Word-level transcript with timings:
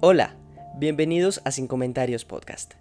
Hola, 0.00 0.36
bienvenidos 0.78 1.40
a 1.46 1.50
Sin 1.50 1.66
Comentarios 1.66 2.26
Podcast. 2.26 2.74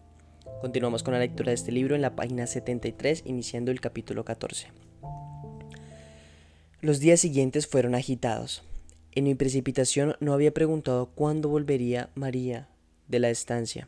Continuamos 0.60 1.02
con 1.02 1.14
la 1.14 1.22
lectura 1.22 1.52
de 1.52 1.56
este 1.56 1.72
libro 1.72 1.96
en 1.96 2.02
la 2.02 2.14
página 2.14 2.46
73, 2.46 3.24
iniciando 3.26 3.72
el 3.72 3.80
capítulo 3.80 4.26
14. 4.26 4.68
Los 6.82 7.00
días 7.00 7.22
siguientes 7.22 7.68
fueron 7.68 7.96
agitados. 7.96 8.66
En 9.14 9.24
mi 9.24 9.34
precipitación 9.34 10.18
no 10.20 10.34
había 10.34 10.54
preguntado 10.54 11.06
cuándo 11.06 11.48
volvería 11.48 12.10
María 12.16 12.68
de 13.08 13.20
la 13.20 13.30
estancia. 13.30 13.88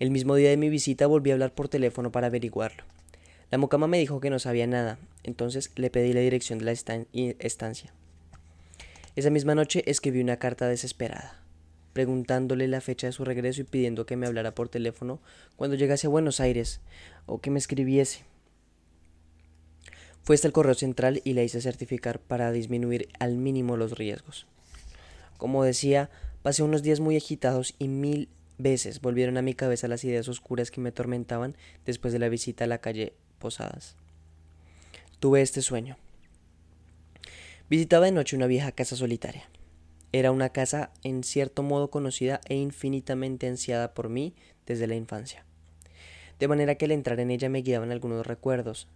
El 0.00 0.10
mismo 0.10 0.34
día 0.34 0.50
de 0.50 0.56
mi 0.56 0.68
visita 0.68 1.06
volví 1.06 1.30
a 1.30 1.34
hablar 1.34 1.54
por 1.54 1.68
teléfono 1.68 2.10
para 2.10 2.26
averiguarlo. 2.26 2.82
La 3.52 3.58
mucama 3.58 3.86
me 3.86 3.98
dijo 3.98 4.18
que 4.18 4.30
no 4.30 4.40
sabía 4.40 4.66
nada, 4.66 4.98
entonces 5.22 5.70
le 5.76 5.90
pedí 5.90 6.12
la 6.12 6.20
dirección 6.20 6.58
de 6.58 6.64
la 6.64 6.72
estancia. 6.72 7.92
Esa 9.14 9.30
misma 9.30 9.54
noche 9.54 9.84
escribí 9.86 10.20
una 10.20 10.38
carta 10.38 10.66
desesperada 10.66 11.41
preguntándole 11.92 12.68
la 12.68 12.80
fecha 12.80 13.06
de 13.06 13.12
su 13.12 13.24
regreso 13.24 13.60
y 13.60 13.64
pidiendo 13.64 14.06
que 14.06 14.16
me 14.16 14.26
hablara 14.26 14.54
por 14.54 14.68
teléfono 14.68 15.20
cuando 15.56 15.76
llegase 15.76 16.06
a 16.06 16.10
Buenos 16.10 16.40
Aires 16.40 16.80
o 17.26 17.40
que 17.40 17.50
me 17.50 17.58
escribiese. 17.58 18.24
Fue 20.22 20.34
hasta 20.34 20.46
el 20.46 20.52
correo 20.52 20.74
central 20.74 21.20
y 21.24 21.32
la 21.32 21.42
hice 21.42 21.60
certificar 21.60 22.20
para 22.20 22.52
disminuir 22.52 23.08
al 23.18 23.36
mínimo 23.36 23.76
los 23.76 23.98
riesgos. 23.98 24.46
Como 25.36 25.64
decía, 25.64 26.10
pasé 26.42 26.62
unos 26.62 26.82
días 26.82 27.00
muy 27.00 27.16
agitados 27.16 27.74
y 27.78 27.88
mil 27.88 28.28
veces 28.58 29.00
volvieron 29.00 29.36
a 29.36 29.42
mi 29.42 29.54
cabeza 29.54 29.88
las 29.88 30.04
ideas 30.04 30.28
oscuras 30.28 30.70
que 30.70 30.80
me 30.80 30.90
atormentaban 30.90 31.56
después 31.84 32.12
de 32.12 32.20
la 32.20 32.28
visita 32.28 32.64
a 32.64 32.68
la 32.68 32.78
calle 32.78 33.14
Posadas. 33.38 33.96
Tuve 35.18 35.42
este 35.42 35.62
sueño. 35.62 35.96
Visitaba 37.68 38.06
de 38.06 38.12
noche 38.12 38.36
una 38.36 38.46
vieja 38.46 38.70
casa 38.70 38.94
solitaria. 38.94 39.48
Era 40.12 40.30
una 40.30 40.50
casa 40.50 40.90
en 41.02 41.24
cierto 41.24 41.62
modo 41.62 41.90
conocida 41.90 42.40
e 42.46 42.54
infinitamente 42.54 43.48
ansiada 43.48 43.94
por 43.94 44.10
mí 44.10 44.34
desde 44.66 44.86
la 44.86 44.94
infancia. 44.94 45.44
De 46.38 46.48
manera 46.48 46.74
que 46.74 46.84
al 46.84 46.92
entrar 46.92 47.18
en 47.20 47.30
ella 47.30 47.48
me 47.48 47.62
guiaban 47.62 47.92
algunos 47.92 48.26
recuerdos, 48.26 48.88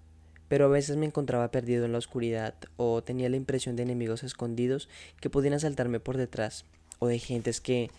pero 0.48 0.66
a 0.66 0.68
veces 0.68 0.96
me 0.96 1.06
encontraba 1.06 1.50
perdido 1.50 1.84
en 1.84 1.92
la 1.92 1.98
oscuridad 1.98 2.54
o 2.76 3.02
tenía 3.02 3.28
la 3.28 3.36
impresión 3.36 3.76
de 3.76 3.82
enemigos 3.82 4.22
escondidos 4.22 4.88
que 5.20 5.30
podían 5.30 5.54
asaltarme 5.54 6.00
por 6.00 6.16
detrás, 6.16 6.64
o 6.98 7.08
de 7.08 7.18
gentes 7.18 7.60
que 7.60 7.90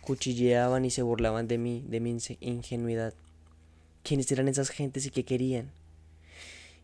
cuchilleaban 0.00 0.84
y 0.84 0.90
se 0.90 1.02
burlaban 1.02 1.48
de 1.48 1.58
mí, 1.58 1.84
de 1.88 2.00
mi 2.00 2.16
ingenuidad. 2.40 3.14
¿Quiénes 4.02 4.30
eran 4.32 4.48
esas 4.48 4.70
gentes 4.70 5.06
y 5.06 5.10
qué 5.10 5.24
querían? 5.24 5.70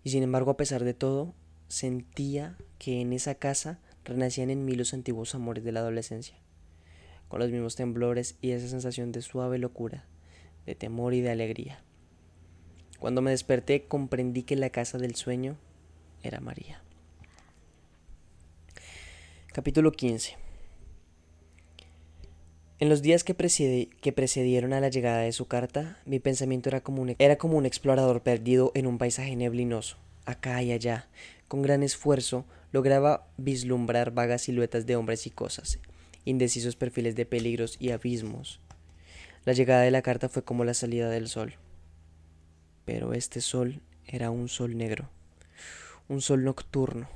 Y 0.03 0.11
sin 0.11 0.23
embargo, 0.23 0.51
a 0.51 0.57
pesar 0.57 0.85
de 0.85 0.95
todo, 0.95 1.35
sentía 1.69 2.57
que 2.79 3.01
en 3.01 3.13
esa 3.13 3.35
casa 3.35 3.79
renacían 4.05 4.51
en 4.51 4.65
mí 4.65 4.75
los 4.75 4.95
antiguos 4.95 5.35
amores 5.35 5.65
de 5.65 5.73
la 5.73 5.81
adolescencia, 5.81 6.37
con 7.29 7.41
los 7.41 7.51
mismos 7.51 7.77
temblores 7.77 8.37
y 8.41 8.51
esa 8.51 8.69
sensación 8.69 9.13
de 9.13 9.23
suave 9.23 9.59
locura, 9.59 10.05
de 10.67 10.75
temor 10.75 11.15
y 11.15 11.21
de 11.21 11.31
alegría. 11.31 11.83
Cuando 12.99 13.23
me 13.23 13.31
desperté 13.31 13.85
comprendí 13.85 14.45
que 14.45 14.57
la 14.57 14.71
casa 14.71 14.99
del 14.99 15.15
sueño 15.15 15.57
era 16.23 16.41
María. 16.41 16.83
Capítulo 19.53 19.93
15 19.93 20.37
En 22.81 22.89
los 22.89 23.03
días 23.03 23.23
que, 23.25 23.35
precedieron 23.35 24.73
a 24.73 24.81
la 24.81 24.89
llegada 24.89 25.21
de 25.21 25.33
su 25.33 25.47
carta, 25.47 25.99
mi 26.07 26.19
pensamiento 26.19 26.71
era 26.71 26.81
como, 26.81 27.07
era 27.19 27.37
como 27.37 27.57
un 27.57 27.67
explorador 27.67 28.23
perdido 28.23 28.73
en 28.75 28.87
un 28.87 28.99
paisaje 28.99 29.37
neblinoso, 29.37 29.97
acá 30.25 30.63
y 30.63 30.73
allá. 30.73 31.09
Con 31.47 31.63
gran 31.63 31.83
esfuerzo 31.83 32.47
lograba 32.75 33.29
vislumbrar 33.37 34.11
vagas 34.11 34.43
siluetas 34.43 34.85
de 34.85 34.97
hombres 34.97 35.29
y 35.29 35.31
cosas, 35.31 35.79
indecisos 36.25 36.75
perfiles 36.75 37.15
de 37.15 37.25
peligros 37.25 37.77
y 37.79 37.91
abismos. 37.91 38.59
La 39.45 39.53
llegada 39.53 39.83
de 39.83 39.93
la 39.93 40.03
carta 40.03 40.29
fue 40.29 40.43
como 40.43 40.65
la 40.65 40.75
salida 40.75 41.09
del 41.09 41.29
sol. 41.29 41.55
Pero 42.85 43.13
este 43.13 43.41
sol 43.41 43.81
era 44.09 44.33
un 44.33 44.49
sol 44.49 44.77
negro, 44.77 45.09
un 46.09 46.21
sol 46.21 46.43
nocturno. 46.43 47.09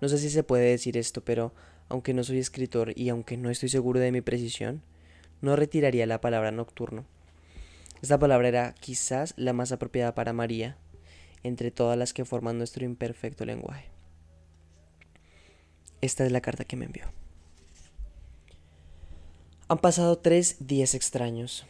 No 0.00 0.08
sé 0.08 0.18
si 0.18 0.30
se 0.30 0.44
puede 0.44 0.70
decir 0.70 0.96
esto, 0.96 1.24
pero 1.24 1.52
aunque 1.88 2.14
no 2.14 2.22
soy 2.22 2.38
escritor 2.38 2.92
y 2.94 3.08
aunque 3.08 3.36
no 3.36 3.50
estoy 3.50 3.70
seguro 3.70 3.98
de 3.98 4.12
mi 4.12 4.20
precisión, 4.20 4.82
no 5.40 5.56
retiraría 5.56 6.06
la 6.06 6.20
palabra 6.20 6.52
nocturno. 6.52 7.06
Esta 8.02 8.20
palabra 8.20 8.46
era 8.46 8.74
quizás 8.78 9.34
la 9.36 9.52
más 9.52 9.72
apropiada 9.72 10.14
para 10.14 10.32
María, 10.32 10.76
entre 11.42 11.72
todas 11.72 11.98
las 11.98 12.12
que 12.12 12.24
forman 12.24 12.56
nuestro 12.56 12.84
imperfecto 12.84 13.44
lenguaje. 13.44 13.89
Esta 16.00 16.24
es 16.24 16.32
la 16.32 16.40
carta 16.40 16.64
que 16.64 16.76
me 16.76 16.86
envió. 16.86 17.04
Han 19.68 19.78
pasado 19.78 20.18
tres 20.18 20.56
días 20.66 20.94
extraños. 20.94 21.66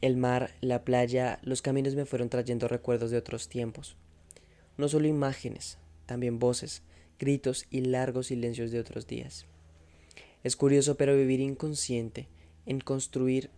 El 0.00 0.16
mar, 0.16 0.52
la 0.60 0.84
playa, 0.84 1.38
los 1.42 1.62
caminos 1.62 1.94
me 1.94 2.06
fueron 2.06 2.28
trayendo 2.28 2.66
recuerdos 2.66 3.10
de 3.10 3.18
otros 3.18 3.48
tiempos. 3.48 3.96
No 4.78 4.88
solo 4.88 5.06
imágenes, 5.06 5.78
también 6.06 6.38
voces, 6.38 6.82
gritos 7.18 7.66
y 7.70 7.82
largos 7.82 8.28
silencios 8.28 8.70
de 8.70 8.80
otros 8.80 9.06
días. 9.06 9.46
Es 10.42 10.56
curioso, 10.56 10.96
pero 10.96 11.14
vivir 11.14 11.40
inconsciente, 11.40 12.26
en 12.66 12.80
construir 12.80 13.50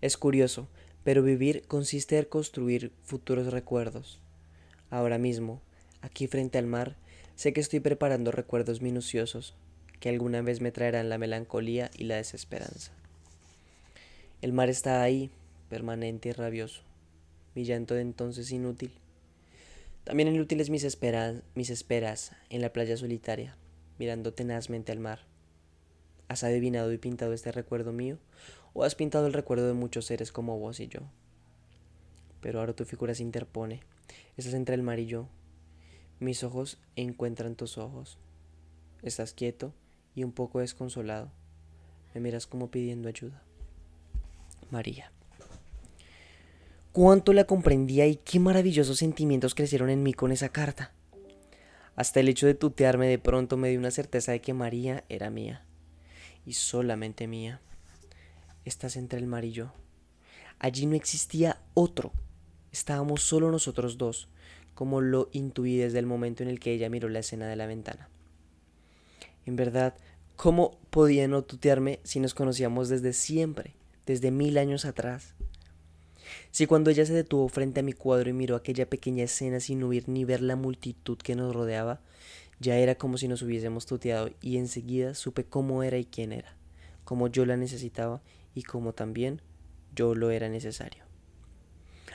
Es 0.00 0.16
curioso, 0.16 0.68
pero 1.04 1.22
vivir 1.22 1.62
consiste 1.66 2.18
en 2.18 2.24
construir 2.24 2.92
futuros 3.02 3.52
recuerdos. 3.52 4.20
Ahora 4.90 5.18
mismo, 5.18 5.60
aquí 6.00 6.26
frente 6.26 6.58
al 6.58 6.66
mar, 6.66 6.96
sé 7.36 7.52
que 7.52 7.60
estoy 7.60 7.80
preparando 7.80 8.32
recuerdos 8.32 8.80
minuciosos 8.80 9.54
que 10.00 10.08
alguna 10.08 10.40
vez 10.40 10.60
me 10.60 10.72
traerán 10.72 11.10
la 11.10 11.18
melancolía 11.18 11.90
y 11.96 12.04
la 12.04 12.16
desesperanza. 12.16 12.92
El 14.40 14.54
mar 14.54 14.70
está 14.70 15.02
ahí, 15.02 15.30
permanente 15.68 16.30
y 16.30 16.32
rabioso, 16.32 16.80
mi 17.54 17.64
llanto 17.64 17.94
de 17.94 18.00
entonces 18.00 18.50
inútil. 18.50 18.90
También 20.04 20.34
inútiles 20.34 20.70
mis, 20.70 20.98
mis 21.54 21.70
esperas 21.70 22.32
en 22.48 22.62
la 22.62 22.72
playa 22.72 22.96
solitaria, 22.96 23.54
mirando 23.98 24.32
tenazmente 24.32 24.92
al 24.92 24.98
mar. 24.98 25.20
¿Has 26.28 26.42
adivinado 26.42 26.90
y 26.92 26.98
pintado 26.98 27.34
este 27.34 27.52
recuerdo 27.52 27.92
mío? 27.92 28.16
¿O 28.72 28.84
has 28.84 28.94
pintado 28.94 29.26
el 29.26 29.32
recuerdo 29.32 29.66
de 29.66 29.72
muchos 29.72 30.06
seres 30.06 30.32
como 30.32 30.58
vos 30.58 30.80
y 30.80 30.88
yo? 30.88 31.00
Pero 32.40 32.60
ahora 32.60 32.72
tu 32.72 32.84
figura 32.84 33.14
se 33.14 33.22
interpone. 33.22 33.80
Estás 34.36 34.54
entre 34.54 34.74
el 34.74 34.82
mar 34.82 34.98
y 34.98 35.06
yo. 35.06 35.28
Mis 36.18 36.44
ojos 36.44 36.78
encuentran 36.96 37.56
tus 37.56 37.78
ojos. 37.78 38.18
Estás 39.02 39.32
quieto 39.32 39.72
y 40.14 40.24
un 40.24 40.32
poco 40.32 40.60
desconsolado. 40.60 41.30
Me 42.14 42.20
miras 42.20 42.46
como 42.46 42.70
pidiendo 42.70 43.08
ayuda. 43.08 43.42
María. 44.70 45.12
Cuánto 46.92 47.32
la 47.32 47.44
comprendía 47.44 48.06
y 48.06 48.16
qué 48.16 48.40
maravillosos 48.40 48.98
sentimientos 48.98 49.54
crecieron 49.54 49.90
en 49.90 50.02
mí 50.02 50.12
con 50.12 50.32
esa 50.32 50.48
carta. 50.48 50.92
Hasta 51.94 52.20
el 52.20 52.28
hecho 52.28 52.46
de 52.46 52.54
tutearme 52.54 53.06
de 53.06 53.18
pronto 53.18 53.56
me 53.56 53.68
dio 53.68 53.78
una 53.78 53.90
certeza 53.90 54.32
de 54.32 54.40
que 54.40 54.54
María 54.54 55.04
era 55.08 55.30
mía 55.30 55.64
y 56.44 56.54
solamente 56.54 57.26
mía. 57.26 57.60
Estás 58.64 58.96
entre 58.96 59.18
el 59.18 59.26
mar 59.26 59.44
y 59.44 59.52
yo. 59.52 59.72
Allí 60.58 60.86
no 60.86 60.94
existía 60.94 61.60
otro. 61.74 62.12
Estábamos 62.72 63.22
solo 63.22 63.50
nosotros 63.50 63.96
dos, 63.96 64.28
como 64.74 65.00
lo 65.00 65.28
intuí 65.32 65.76
desde 65.76 65.98
el 65.98 66.06
momento 66.06 66.42
en 66.42 66.48
el 66.48 66.60
que 66.60 66.72
ella 66.72 66.90
miró 66.90 67.08
la 67.08 67.20
escena 67.20 67.48
de 67.48 67.56
la 67.56 67.66
ventana. 67.66 68.08
En 69.46 69.56
verdad, 69.56 69.94
¿cómo 70.36 70.78
podía 70.90 71.26
no 71.28 71.42
tutearme 71.42 72.00
si 72.02 72.20
nos 72.20 72.34
conocíamos 72.34 72.88
desde 72.88 73.12
siempre, 73.12 73.74
desde 74.06 74.30
mil 74.30 74.58
años 74.58 74.84
atrás? 74.84 75.34
Si 76.50 76.66
cuando 76.66 76.90
ella 76.90 77.06
se 77.06 77.14
detuvo 77.14 77.48
frente 77.48 77.80
a 77.80 77.82
mi 77.82 77.92
cuadro 77.92 78.30
y 78.30 78.34
miró 78.34 78.54
aquella 78.54 78.88
pequeña 78.88 79.24
escena 79.24 79.60
sin 79.60 79.82
huir 79.82 80.08
ni 80.08 80.24
ver 80.24 80.42
la 80.42 80.56
multitud 80.56 81.18
que 81.18 81.34
nos 81.34 81.54
rodeaba, 81.54 82.00
ya 82.60 82.76
era 82.76 82.94
como 82.94 83.16
si 83.16 83.26
nos 83.26 83.42
hubiésemos 83.42 83.86
tuteado 83.86 84.30
y 84.42 84.58
enseguida 84.58 85.14
supe 85.14 85.44
cómo 85.44 85.82
era 85.82 85.98
y 85.98 86.04
quién 86.04 86.32
era, 86.32 86.54
cómo 87.04 87.28
yo 87.28 87.46
la 87.46 87.56
necesitaba 87.56 88.20
y 88.54 88.62
cómo 88.62 88.92
también 88.92 89.42
yo 89.94 90.14
lo 90.14 90.30
era 90.30 90.48
necesario. 90.48 91.04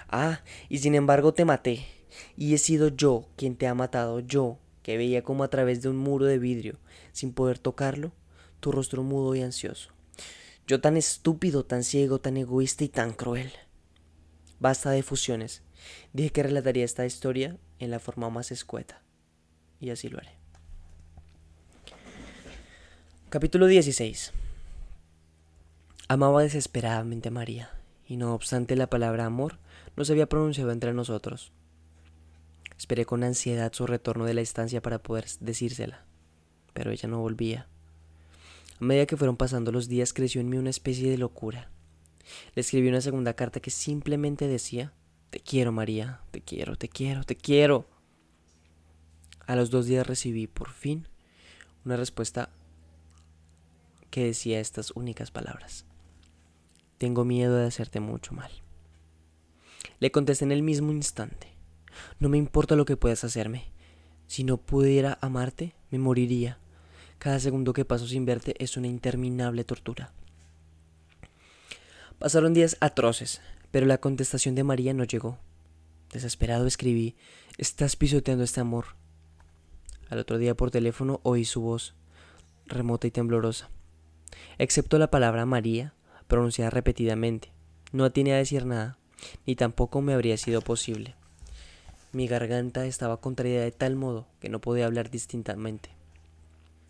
Ah, 0.08 0.42
y 0.70 0.80
sin 0.80 0.96
embargo 0.96 1.34
te 1.34 1.46
maté, 1.46 1.86
y 2.38 2.54
he 2.54 2.58
sido 2.58 2.90
yo 2.90 3.28
quien 3.36 3.56
te 3.56 3.68
ha 3.68 3.74
matado, 3.74 4.20
yo, 4.20 4.60
que 4.84 4.98
veía 4.98 5.24
como 5.24 5.44
a 5.44 5.50
través 5.50 5.82
de 5.82 5.90
un 5.90 5.98
muro 5.98 6.26
de 6.26 6.38
vidrio, 6.38 6.78
sin 7.12 7.34
poder 7.34 7.60
tocarlo, 7.60 8.12
tu 8.60 8.72
rostro 8.72 9.04
mudo 9.04 9.36
y 9.36 9.42
ansioso. 9.42 9.92
Yo 10.68 10.82
tan 10.82 10.98
estúpido, 10.98 11.66
tan 11.66 11.84
ciego, 11.84 12.20
tan 12.20 12.38
egoísta 12.38 12.84
y 12.84 12.90
tan 12.90 13.14
cruel. 13.14 13.52
Basta 14.60 14.92
de 14.92 15.04
fusiones. 15.04 15.64
Dije 16.14 16.32
que 16.32 16.44
relataría 16.44 16.86
esta 16.86 17.06
historia 17.06 17.58
en 17.80 17.92
la 17.92 18.00
forma 18.00 18.30
más 18.30 18.52
escueta 18.52 19.04
y 19.80 19.92
así 19.92 20.10
lo 20.10 20.18
haré. 20.18 20.32
Capítulo 23.30 23.68
16. 23.68 24.32
Amaba 26.08 26.44
desesperadamente 26.44 27.30
a 27.30 27.32
María 27.32 27.72
y 28.08 28.18
no 28.18 28.36
obstante 28.36 28.76
la 28.76 28.92
palabra 28.92 29.26
amor 29.26 29.58
no 29.96 30.06
se 30.06 30.12
había 30.12 30.30
pronunciado 30.30 30.72
entre 30.72 30.94
nosotros. 30.94 31.52
Esperé 32.78 33.06
con 33.06 33.24
ansiedad 33.24 33.74
su 33.74 33.88
retorno 33.88 34.26
de 34.26 34.36
la 34.36 34.42
estancia 34.42 34.84
para 34.84 35.02
poder 35.02 35.26
decírsela, 35.40 36.06
pero 36.74 36.92
ella 36.92 37.10
no 37.10 37.22
volvía. 37.22 37.68
A 38.80 38.84
medida 38.84 39.08
que 39.08 39.18
fueron 39.18 39.36
pasando 39.36 39.72
los 39.72 39.88
días 39.88 40.14
creció 40.14 40.42
en 40.42 40.50
mí 40.50 40.58
una 40.58 40.70
especie 40.70 41.10
de 41.10 41.18
locura. 41.18 41.72
Le 42.54 42.62
escribí 42.62 42.88
una 42.88 43.02
segunda 43.02 43.34
carta 43.34 43.60
que 43.60 43.72
simplemente 43.72 44.48
decía, 44.48 44.94
Te 45.32 45.40
quiero 45.40 45.72
María, 45.72 46.20
te 46.30 46.40
quiero, 46.40 46.76
te 46.76 46.88
quiero, 46.88 47.24
te 47.24 47.36
quiero. 47.36 47.88
A 49.48 49.56
los 49.56 49.72
dos 49.72 49.88
días 49.88 50.06
recibí, 50.06 50.46
por 50.46 50.70
fin, 50.70 51.08
una 51.84 51.98
respuesta 51.98 52.50
que 54.12 54.24
decía 54.24 54.60
estas 54.60 54.92
únicas 54.92 55.32
palabras. 55.32 55.86
Tengo 56.98 57.26
miedo 57.26 57.56
de 57.56 57.68
hacerte 57.68 58.00
mucho 58.00 58.34
mal. 58.34 58.52
Le 60.00 60.12
contesté 60.12 60.46
en 60.46 60.52
el 60.52 60.64
mismo 60.64 60.92
instante. 60.92 61.48
No 62.20 62.30
me 62.30 62.38
importa 62.38 62.76
lo 62.76 62.86
que 62.86 62.98
puedas 62.98 63.24
hacerme. 63.24 63.72
Si 64.28 64.44
no 64.44 64.58
pudiera 64.58 65.18
amarte, 65.22 65.76
me 65.92 66.00
moriría. 66.00 66.58
Cada 67.20 67.40
segundo 67.40 67.74
que 67.74 67.86
paso 67.86 68.08
sin 68.08 68.26
verte 68.26 68.56
es 68.60 68.78
una 68.78 68.88
interminable 68.88 69.64
tortura. 69.64 70.12
Pasaron 72.20 72.54
días 72.54 72.78
atroces, 72.80 73.42
pero 73.72 73.86
la 73.86 73.98
contestación 73.98 74.56
de 74.56 74.64
María 74.64 74.94
no 74.94 75.04
llegó. 75.04 75.38
Desesperado 76.12 76.66
escribí, 76.66 77.16
estás 77.58 77.96
pisoteando 77.96 78.44
este 78.44 78.62
amor. 78.62 78.86
Al 80.10 80.20
otro 80.20 80.38
día 80.38 80.56
por 80.56 80.72
teléfono 80.72 81.20
oí 81.24 81.46
su 81.46 81.62
voz, 81.62 81.94
remota 82.68 83.08
y 83.08 83.12
temblorosa. 83.12 83.70
Excepto 84.58 84.98
la 84.98 85.12
palabra 85.12 85.46
María, 85.46 85.94
pronunciada 86.28 86.70
repetidamente. 86.70 87.52
No 87.92 88.06
atiné 88.06 88.34
a 88.34 88.38
decir 88.38 88.66
nada, 88.66 88.98
ni 89.46 89.56
tampoco 89.56 90.02
me 90.02 90.14
habría 90.14 90.38
sido 90.38 90.62
posible. 90.62 91.16
Mi 92.12 92.28
garganta 92.28 92.86
estaba 92.86 93.20
contraída 93.20 93.62
de 93.62 93.72
tal 93.72 93.96
modo 93.96 94.28
que 94.40 94.50
no 94.50 94.62
podía 94.62 94.86
hablar 94.86 95.10
distintamente. 95.10 95.90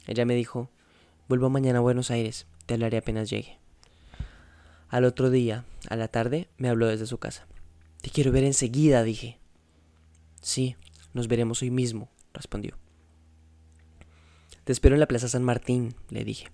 Ella 0.08 0.26
me 0.26 0.36
dijo, 0.36 0.70
vuelvo 1.28 1.50
mañana 1.50 1.80
a 1.80 1.82
Buenos 1.82 2.12
Aires, 2.12 2.46
te 2.66 2.76
hablaré 2.76 2.98
apenas 2.98 3.30
llegue. 3.30 3.58
Al 4.90 5.04
otro 5.04 5.30
día, 5.30 5.66
a 5.90 5.96
la 5.96 6.08
tarde, 6.08 6.48
me 6.58 6.70
habló 6.70 6.88
desde 6.88 7.08
su 7.08 7.18
casa. 7.18 7.48
Te 8.02 8.12
quiero 8.12 8.32
ver 8.32 8.44
enseguida, 8.44 9.04
dije. 9.04 9.40
Sí, 10.42 10.76
nos 11.14 11.28
veremos 11.28 11.62
hoy 11.64 11.72
mismo, 11.72 12.10
respondió. 12.34 12.78
Te 14.64 14.72
espero 14.72 14.96
en 14.96 15.00
la 15.00 15.08
Plaza 15.08 15.28
San 15.28 15.44
Martín, 15.44 15.96
le 16.10 16.24
dije. 16.24 16.52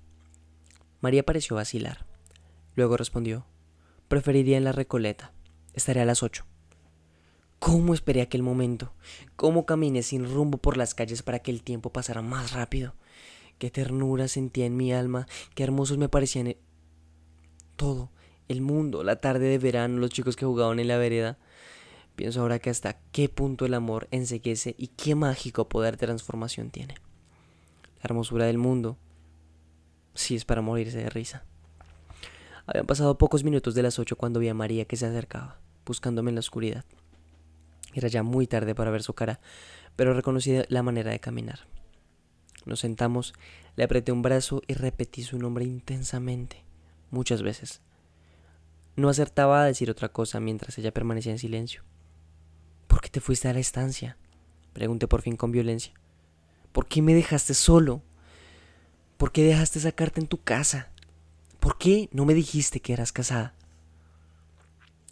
María 1.02 1.24
pareció 1.24 1.58
vacilar. 1.58 2.06
Luego 2.76 2.98
respondió, 2.98 3.46
preferiría 4.08 4.58
en 4.58 4.64
la 4.64 4.72
Recoleta. 4.72 5.34
Estaré 5.74 6.02
a 6.02 6.06
las 6.06 6.24
ocho. 6.24 6.46
¿Cómo 7.60 7.94
esperé 7.94 8.22
aquel 8.22 8.42
momento? 8.42 8.94
¿Cómo 9.36 9.66
caminé 9.66 10.02
sin 10.02 10.26
rumbo 10.26 10.58
por 10.58 10.78
las 10.78 10.96
calles 10.96 11.22
para 11.22 11.40
que 11.40 11.52
el 11.52 11.62
tiempo 11.62 11.92
pasara 11.92 12.22
más 12.22 12.54
rápido? 12.54 12.96
Qué 13.60 13.70
ternura 13.70 14.28
sentía 14.28 14.66
en 14.66 14.76
mi 14.76 14.92
alma, 14.92 15.28
qué 15.54 15.64
hermosos 15.64 16.00
me 16.00 16.10
parecían 16.10 16.48
e-, 16.48 16.58
todo, 17.76 18.10
el 18.48 18.62
mundo, 18.62 19.04
la 19.04 19.18
tarde 19.18 19.46
de 19.46 19.60
verano, 19.60 20.00
los 20.00 20.10
chicos 20.10 20.36
que 20.36 20.46
jugaban 20.46 20.80
en 20.80 20.88
la 20.88 20.98
vereda. 20.98 21.38
Pienso 22.16 22.42
ahora 22.42 22.58
que 22.58 22.72
hasta 22.72 23.00
qué 23.12 23.30
punto 23.30 23.66
el 23.66 23.76
amor 23.76 24.08
enseguece 24.10 24.74
y 24.78 24.88
qué 24.88 25.14
mágico 25.14 25.70
poder 25.70 25.98
de 25.98 26.08
transformación 26.08 26.72
tiene. 26.72 26.96
La 27.98 28.06
hermosura 28.06 28.46
del 28.46 28.58
mundo, 28.58 28.98
sí 30.16 30.36
es 30.36 30.46
para 30.46 30.62
morirse 30.62 30.98
de 30.98 31.10
risa. 31.12 31.46
Habían 32.66 32.86
pasado 32.86 33.18
pocos 33.18 33.44
minutos 33.44 33.76
de 33.76 33.84
las 33.84 34.00
ocho 34.00 34.16
cuando 34.16 34.40
vi 34.40 34.50
a 34.50 34.54
María 34.54 34.86
que 34.86 34.98
se 34.98 35.06
acercaba, 35.06 35.60
buscándome 35.86 36.30
en 36.30 36.36
la 36.36 36.40
oscuridad. 36.40 36.86
Era 37.94 38.08
ya 38.08 38.24
muy 38.24 38.48
tarde 38.48 38.76
para 38.76 38.92
ver 38.92 39.04
su 39.04 39.14
cara, 39.14 39.40
pero 39.96 40.14
reconocí 40.14 40.58
la 40.68 40.84
manera 40.84 41.12
de 41.12 41.20
caminar. 41.20 41.68
Nos 42.66 42.82
sentamos, 42.82 43.34
le 43.76 43.84
apreté 43.84 44.12
un 44.12 44.22
brazo 44.22 44.62
y 44.68 44.74
repetí 44.74 45.24
su 45.24 45.38
nombre 45.38 45.66
intensamente, 45.66 46.64
muchas 47.10 47.42
veces. 47.42 47.82
No 48.96 49.10
acertaba 49.10 49.64
a 49.64 49.66
decir 49.66 49.90
otra 49.90 50.10
cosa 50.10 50.40
mientras 50.40 50.78
ella 50.78 50.94
permanecía 50.94 51.32
en 51.32 51.40
silencio. 51.40 51.84
¿Por 52.88 53.02
qué 53.02 53.10
te 53.10 53.22
fuiste 53.22 53.48
a 53.48 53.54
la 53.54 53.60
estancia? 53.60 54.18
Pregunté 54.74 55.08
por 55.08 55.22
fin 55.22 55.38
con 55.38 55.52
violencia. 55.52 55.94
¿Por 56.72 56.88
qué 56.88 57.02
me 57.02 57.14
dejaste 57.14 57.54
solo? 57.54 58.04
¿Por 59.18 59.32
qué 59.32 59.44
dejaste 59.44 59.80
esa 59.80 59.92
carta 59.92 60.22
en 60.22 60.28
tu 60.28 60.42
casa? 60.42 60.91
¿Por 61.62 61.78
qué 61.78 62.10
no 62.12 62.26
me 62.26 62.34
dijiste 62.34 62.82
que 62.82 62.92
eras 62.92 63.14
casada? 63.14 63.54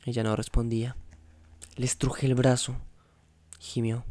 Ella 0.04 0.24
no 0.24 0.36
respondía. 0.36 0.98
Le 1.78 1.86
estrujé 1.86 2.26
el 2.26 2.36
brazo. 2.36 2.76
Gimió. 3.60 4.04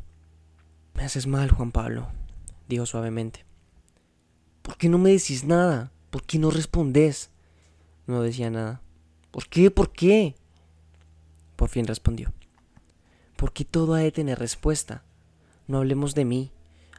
Me 0.94 1.04
haces 1.04 1.26
mal, 1.26 1.50
Juan 1.50 1.70
Pablo 1.70 2.08
dijo 2.68 2.86
suavemente. 2.86 3.44
¿Por 4.62 4.76
qué 4.76 4.88
no 4.88 4.98
me 4.98 5.10
decís 5.10 5.44
nada? 5.44 5.90
¿Por 6.10 6.22
qué 6.22 6.38
no 6.38 6.50
respondes? 6.50 7.30
No 8.06 8.22
decía 8.22 8.50
nada. 8.50 8.82
¿Por 9.30 9.48
qué? 9.48 9.70
¿Por 9.70 9.92
qué? 9.92 10.34
Por 11.56 11.68
fin 11.68 11.86
respondió. 11.86 12.32
Porque 13.36 13.64
todo 13.64 13.94
ha 13.94 13.98
de 13.98 14.12
tener 14.12 14.38
respuesta. 14.38 15.02
No 15.66 15.78
hablemos 15.78 16.14
de 16.14 16.24
mí, 16.24 16.52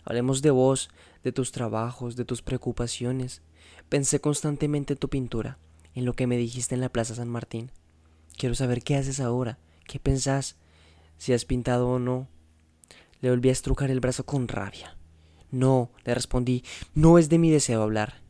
hablemos 0.04 0.42
de 0.42 0.52
vos, 0.52 0.90
de 1.24 1.32
tus 1.32 1.52
trabajos, 1.52 2.16
de 2.16 2.26
tus 2.26 2.42
preocupaciones. 2.42 3.42
Pensé 3.90 4.22
constantemente 4.22 4.94
en 4.94 5.00
tu 5.00 5.10
pintura, 5.10 5.58
en 5.96 6.06
lo 6.06 6.14
que 6.14 6.28
me 6.28 6.38
dijiste 6.38 6.76
en 6.76 6.82
la 6.82 6.90
Plaza 6.90 7.16
San 7.16 7.28
Martín. 7.28 7.72
Quiero 8.38 8.54
saber 8.54 8.84
qué 8.84 8.96
haces 8.96 9.20
ahora, 9.20 9.58
qué 9.88 10.00
pensás, 10.00 10.58
si 11.18 11.34
has 11.34 11.44
pintado 11.44 11.90
o 11.90 11.98
no. 11.98 12.28
Le 13.22 13.32
volví 13.32 13.50
a 13.50 13.52
estrucar 13.52 13.90
el 13.90 14.00
brazo 14.00 14.26
con 14.26 14.48
rabia. 14.48 14.96
No, 15.52 15.92
le 16.06 16.14
respondí, 16.14 16.64
no 16.94 17.18
es 17.18 17.30
de 17.30 17.40
mi 17.40 17.50
deseo 17.50 17.82
hablar. 17.82 18.22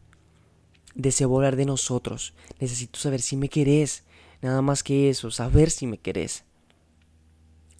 Deseo 0.95 1.35
hablar 1.35 1.57
de 1.57 1.65
nosotros. 1.65 2.33
Necesito 2.59 2.97
saber 2.97 3.21
si 3.21 3.35
me 3.35 3.49
querés. 3.49 4.03
Nada 4.41 4.61
más 4.61 4.81
que 4.81 5.09
eso, 5.09 5.29
saber 5.29 5.69
si 5.69 5.85
me 5.85 5.97
querés. 5.97 6.45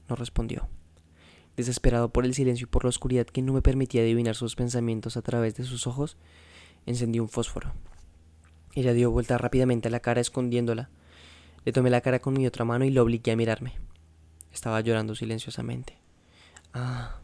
No 0.09 0.17
respondió. 0.17 0.67
Desesperado 1.55 2.09
por 2.09 2.25
el 2.25 2.35
silencio 2.35 2.65
y 2.65 2.69
por 2.69 2.83
la 2.83 2.89
oscuridad 2.89 3.25
que 3.25 3.41
no 3.41 3.53
me 3.53 3.61
permitía 3.61 4.01
adivinar 4.01 4.35
sus 4.35 4.55
pensamientos 4.55 5.15
a 5.15 5.21
través 5.21 5.55
de 5.55 5.63
sus 5.63 5.87
ojos, 5.87 6.17
encendí 6.85 7.19
un 7.19 7.29
fósforo. 7.29 7.73
Ella 8.73 8.93
dio 8.93 9.11
vuelta 9.11 9.37
rápidamente 9.37 9.87
a 9.87 9.91
la 9.91 9.99
cara 9.99 10.21
escondiéndola. 10.21 10.89
Le 11.65 11.73
tomé 11.73 11.89
la 11.89 12.01
cara 12.01 12.19
con 12.19 12.33
mi 12.33 12.47
otra 12.47 12.65
mano 12.65 12.85
y 12.85 12.91
lo 12.91 13.03
obligué 13.03 13.31
a 13.31 13.35
mirarme. 13.35 13.73
Estaba 14.53 14.81
llorando 14.81 15.15
silenciosamente. 15.15 15.97
Ah, 16.73 17.19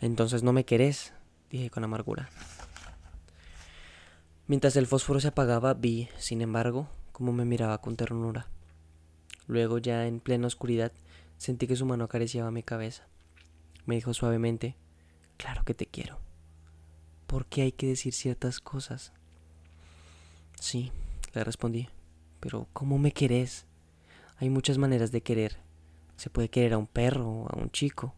entonces 0.00 0.42
no 0.42 0.52
me 0.52 0.64
querés, 0.64 1.12
dije 1.50 1.70
con 1.70 1.84
amargura. 1.84 2.30
Mientras 4.46 4.76
el 4.76 4.86
fósforo 4.86 5.20
se 5.20 5.28
apagaba, 5.28 5.74
vi, 5.74 6.08
sin 6.16 6.40
embargo, 6.40 6.88
cómo 7.12 7.32
me 7.32 7.44
miraba 7.44 7.78
con 7.78 7.96
ternura. 7.96 8.48
Luego, 9.46 9.78
ya 9.78 10.06
en 10.06 10.20
plena 10.20 10.46
oscuridad, 10.46 10.92
sentí 11.36 11.66
que 11.66 11.76
su 11.76 11.86
mano 11.86 12.04
acariciaba 12.04 12.50
mi 12.50 12.62
cabeza. 12.62 13.06
Me 13.86 13.94
dijo 13.94 14.14
suavemente, 14.14 14.76
Claro 15.38 15.64
que 15.64 15.72
te 15.72 15.86
quiero. 15.86 16.18
¿Por 17.28 17.44
qué 17.44 17.60
hay 17.60 17.72
que 17.72 17.86
decir 17.86 18.14
ciertas 18.14 18.58
cosas? 18.58 19.12
Sí, 20.58 20.90
le 21.34 21.44
respondí, 21.44 21.90
pero 22.40 22.68
¿cómo 22.72 22.96
me 22.96 23.12
querés? 23.12 23.66
Hay 24.38 24.48
muchas 24.48 24.78
maneras 24.78 25.12
de 25.12 25.20
querer. 25.20 25.58
Se 26.16 26.30
puede 26.30 26.48
querer 26.48 26.72
a 26.72 26.78
un 26.78 26.86
perro, 26.86 27.46
a 27.50 27.58
un 27.58 27.70
chico. 27.70 28.14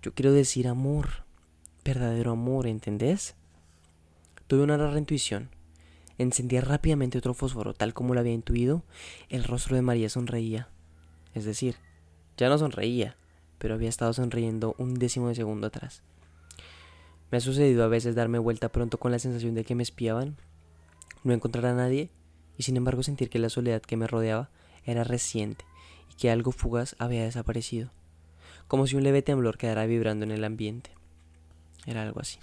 Yo 0.00 0.14
quiero 0.14 0.32
decir 0.32 0.66
amor, 0.66 1.26
verdadero 1.84 2.30
amor, 2.30 2.66
¿entendés? 2.66 3.34
Tuve 4.46 4.62
una 4.62 4.78
rara 4.78 4.98
intuición. 4.98 5.50
Encendí 6.16 6.58
rápidamente 6.58 7.18
otro 7.18 7.34
fósforo, 7.34 7.74
tal 7.74 7.92
como 7.92 8.14
lo 8.14 8.20
había 8.20 8.32
intuido. 8.32 8.82
El 9.28 9.44
rostro 9.44 9.76
de 9.76 9.82
María 9.82 10.08
sonreía. 10.08 10.70
Es 11.34 11.44
decir, 11.44 11.76
ya 12.38 12.48
no 12.48 12.56
sonreía, 12.56 13.14
pero 13.58 13.74
había 13.74 13.90
estado 13.90 14.14
sonriendo 14.14 14.74
un 14.78 14.94
décimo 14.94 15.28
de 15.28 15.34
segundo 15.34 15.66
atrás. 15.66 16.02
Me 17.32 17.38
ha 17.38 17.40
sucedido 17.40 17.82
a 17.82 17.88
veces 17.88 18.14
darme 18.14 18.38
vuelta 18.38 18.68
pronto 18.68 18.98
con 18.98 19.10
la 19.10 19.18
sensación 19.18 19.54
de 19.54 19.64
que 19.64 19.74
me 19.74 19.82
espiaban, 19.82 20.36
no 21.24 21.32
encontrar 21.32 21.64
a 21.64 21.74
nadie 21.74 22.10
y 22.58 22.62
sin 22.62 22.76
embargo 22.76 23.02
sentir 23.02 23.30
que 23.30 23.38
la 23.38 23.48
soledad 23.48 23.80
que 23.80 23.96
me 23.96 24.06
rodeaba 24.06 24.50
era 24.84 25.02
reciente 25.02 25.64
y 26.10 26.14
que 26.14 26.30
algo 26.30 26.52
fugaz 26.52 26.94
había 26.98 27.24
desaparecido, 27.24 27.90
como 28.68 28.86
si 28.86 28.96
un 28.96 29.02
leve 29.02 29.22
temblor 29.22 29.56
quedara 29.56 29.86
vibrando 29.86 30.26
en 30.26 30.30
el 30.30 30.44
ambiente. 30.44 30.90
Era 31.86 32.02
algo 32.02 32.20
así. 32.20 32.38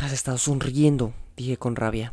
Has 0.00 0.10
estado 0.10 0.38
sonriendo, 0.38 1.14
dije 1.36 1.56
con 1.56 1.76
rabia. 1.76 2.12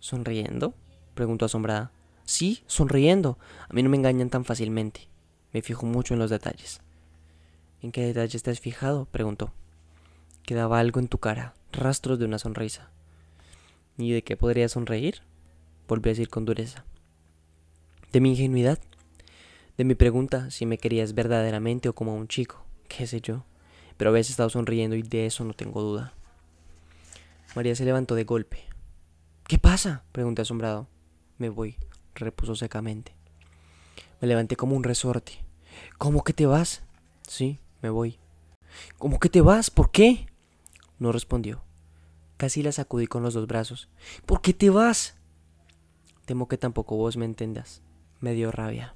¿Sonriendo? 0.00 0.74
preguntó 1.14 1.44
asombrada. 1.44 1.92
Sí, 2.24 2.64
sonriendo. 2.66 3.38
A 3.68 3.72
mí 3.72 3.84
no 3.84 3.88
me 3.88 3.98
engañan 3.98 4.30
tan 4.30 4.44
fácilmente. 4.44 5.06
Me 5.52 5.62
fijo 5.62 5.86
mucho 5.86 6.14
en 6.14 6.18
los 6.18 6.30
detalles. 6.30 6.80
¿En 7.82 7.92
qué 7.92 8.04
detalles 8.04 8.42
te 8.42 8.50
has 8.50 8.58
fijado? 8.58 9.04
preguntó. 9.04 9.52
Quedaba 10.48 10.78
algo 10.78 10.98
en 10.98 11.08
tu 11.08 11.18
cara, 11.18 11.52
rastros 11.72 12.18
de 12.18 12.24
una 12.24 12.38
sonrisa. 12.38 12.88
¿Y 13.98 14.12
de 14.12 14.22
qué 14.22 14.34
podría 14.34 14.70
sonreír? 14.70 15.20
Volví 15.86 16.08
a 16.08 16.12
decir 16.12 16.30
con 16.30 16.46
dureza. 16.46 16.86
¿De 18.14 18.22
mi 18.22 18.30
ingenuidad? 18.30 18.78
De 19.76 19.84
mi 19.84 19.94
pregunta 19.94 20.50
si 20.50 20.64
me 20.64 20.78
querías 20.78 21.12
verdaderamente 21.12 21.90
o 21.90 21.94
como 21.94 22.14
un 22.14 22.28
chico, 22.28 22.64
qué 22.88 23.06
sé 23.06 23.20
yo, 23.20 23.44
pero 23.98 24.08
habías 24.08 24.30
estado 24.30 24.48
sonriendo 24.48 24.96
y 24.96 25.02
de 25.02 25.26
eso 25.26 25.44
no 25.44 25.52
tengo 25.52 25.82
duda. 25.82 26.14
María 27.54 27.74
se 27.74 27.84
levantó 27.84 28.14
de 28.14 28.24
golpe. 28.24 28.64
¿Qué 29.46 29.58
pasa? 29.58 30.02
pregunté 30.12 30.40
asombrado. 30.40 30.88
Me 31.36 31.50
voy, 31.50 31.76
repuso 32.14 32.54
secamente. 32.54 33.12
Me 34.22 34.28
levanté 34.28 34.56
como 34.56 34.76
un 34.76 34.84
resorte. 34.84 35.44
¿Cómo 35.98 36.24
que 36.24 36.32
te 36.32 36.46
vas? 36.46 36.80
Sí, 37.28 37.58
me 37.82 37.90
voy. 37.90 38.18
¿Cómo 38.96 39.20
que 39.20 39.28
te 39.28 39.42
vas? 39.42 39.70
¿Por 39.70 39.90
qué? 39.90 40.26
No 40.98 41.12
respondió. 41.12 41.62
Casi 42.36 42.62
la 42.62 42.72
sacudí 42.72 43.06
con 43.06 43.22
los 43.22 43.34
dos 43.34 43.46
brazos. 43.46 43.88
¿Por 44.26 44.40
qué 44.40 44.52
te 44.52 44.70
vas? 44.70 45.16
Temo 46.24 46.46
que 46.48 46.58
tampoco 46.58 46.96
vos 46.96 47.16
me 47.16 47.24
entendas. 47.24 47.82
Me 48.20 48.32
dio 48.32 48.50
rabia. 48.52 48.94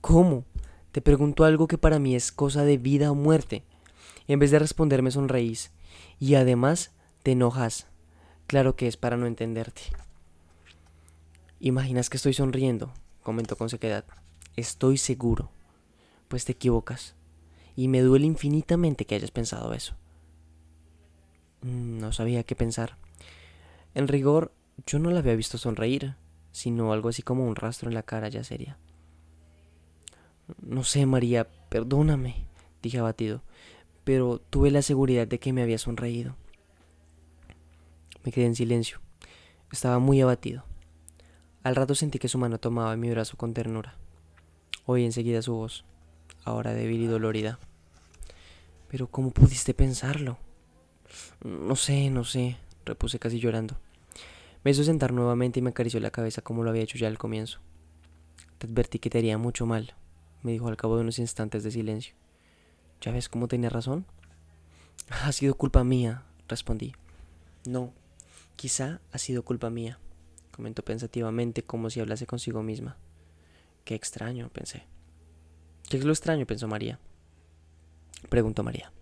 ¿Cómo? 0.00 0.44
Te 0.92 1.00
pregunto 1.00 1.44
algo 1.44 1.68
que 1.68 1.78
para 1.78 1.98
mí 1.98 2.14
es 2.14 2.32
cosa 2.32 2.64
de 2.64 2.78
vida 2.78 3.10
o 3.10 3.14
muerte. 3.14 3.64
En 4.28 4.38
vez 4.38 4.50
de 4.50 4.58
responderme 4.58 5.10
sonreís. 5.10 5.72
Y 6.18 6.34
además 6.34 6.92
te 7.22 7.32
enojas. 7.32 7.86
Claro 8.46 8.76
que 8.76 8.86
es 8.86 8.96
para 8.96 9.16
no 9.16 9.26
entenderte. 9.26 9.82
Imaginas 11.60 12.10
que 12.10 12.16
estoy 12.16 12.34
sonriendo, 12.34 12.92
comentó 13.22 13.56
con 13.56 13.70
sequedad. 13.70 14.04
Estoy 14.56 14.98
seguro. 14.98 15.50
Pues 16.28 16.44
te 16.44 16.52
equivocas. 16.52 17.14
Y 17.76 17.88
me 17.88 18.00
duele 18.00 18.26
infinitamente 18.26 19.06
que 19.06 19.14
hayas 19.14 19.30
pensado 19.30 19.72
eso. 19.72 19.94
Mm, 21.62 21.98
no 21.98 22.12
sabía 22.12 22.42
qué 22.42 22.54
pensar. 22.54 22.96
En 23.94 24.08
rigor, 24.08 24.52
yo 24.86 24.98
no 24.98 25.10
la 25.10 25.20
había 25.20 25.34
visto 25.34 25.58
sonreír, 25.58 26.16
sino 26.50 26.92
algo 26.92 27.08
así 27.08 27.22
como 27.22 27.46
un 27.46 27.56
rastro 27.56 27.88
en 27.88 27.94
la 27.94 28.02
cara 28.02 28.28
ya 28.28 28.44
seria. 28.44 28.78
No 30.60 30.84
sé, 30.84 31.06
María, 31.06 31.48
perdóname, 31.68 32.46
dije 32.82 32.98
abatido, 32.98 33.42
pero 34.04 34.38
tuve 34.38 34.70
la 34.70 34.82
seguridad 34.82 35.26
de 35.26 35.38
que 35.38 35.52
me 35.52 35.62
había 35.62 35.78
sonreído. 35.78 36.36
Me 38.24 38.32
quedé 38.32 38.46
en 38.46 38.54
silencio. 38.54 39.00
Estaba 39.70 39.98
muy 39.98 40.20
abatido. 40.20 40.64
Al 41.62 41.76
rato 41.76 41.94
sentí 41.94 42.18
que 42.18 42.28
su 42.28 42.38
mano 42.38 42.58
tomaba 42.58 42.96
mi 42.96 43.10
brazo 43.10 43.36
con 43.36 43.54
ternura. 43.54 43.96
Oí 44.84 45.04
enseguida 45.04 45.42
su 45.42 45.54
voz, 45.54 45.84
ahora 46.44 46.74
débil 46.74 47.02
y 47.02 47.06
dolorida. 47.06 47.58
Pero 48.88 49.06
¿cómo 49.06 49.30
pudiste 49.30 49.74
pensarlo? 49.74 50.38
No 51.44 51.76
sé, 51.76 52.10
no 52.10 52.24
sé, 52.24 52.56
repuse 52.84 53.18
casi 53.18 53.38
llorando. 53.40 53.76
Me 54.64 54.70
hizo 54.70 54.84
sentar 54.84 55.12
nuevamente 55.12 55.58
y 55.58 55.62
me 55.62 55.70
acarició 55.70 55.98
la 56.00 56.10
cabeza 56.10 56.42
como 56.42 56.62
lo 56.62 56.70
había 56.70 56.82
hecho 56.82 56.98
ya 56.98 57.08
al 57.08 57.18
comienzo. 57.18 57.60
Te 58.58 58.66
advertí 58.66 58.98
que 58.98 59.10
te 59.10 59.18
haría 59.18 59.38
mucho 59.38 59.66
mal, 59.66 59.94
me 60.42 60.52
dijo 60.52 60.68
al 60.68 60.76
cabo 60.76 60.96
de 60.96 61.02
unos 61.02 61.18
instantes 61.18 61.64
de 61.64 61.72
silencio. 61.72 62.14
¿Ya 63.00 63.10
ves 63.10 63.28
cómo 63.28 63.48
tenía 63.48 63.70
razón? 63.70 64.06
Ha 65.10 65.32
sido 65.32 65.54
culpa 65.56 65.82
mía, 65.82 66.22
respondí. 66.48 66.94
No, 67.64 67.92
quizá 68.56 69.00
ha 69.10 69.18
sido 69.18 69.44
culpa 69.44 69.70
mía, 69.70 69.98
comentó 70.52 70.84
pensativamente 70.84 71.64
como 71.64 71.90
si 71.90 72.00
hablase 72.00 72.26
consigo 72.26 72.62
misma. 72.62 72.96
Qué 73.84 73.96
extraño, 73.96 74.48
pensé. 74.50 74.84
¿Qué 75.88 75.96
es 75.96 76.04
lo 76.04 76.12
extraño? 76.12 76.46
pensó 76.46 76.68
María. 76.68 77.00
Preguntó 78.28 78.62
María. 78.62 78.92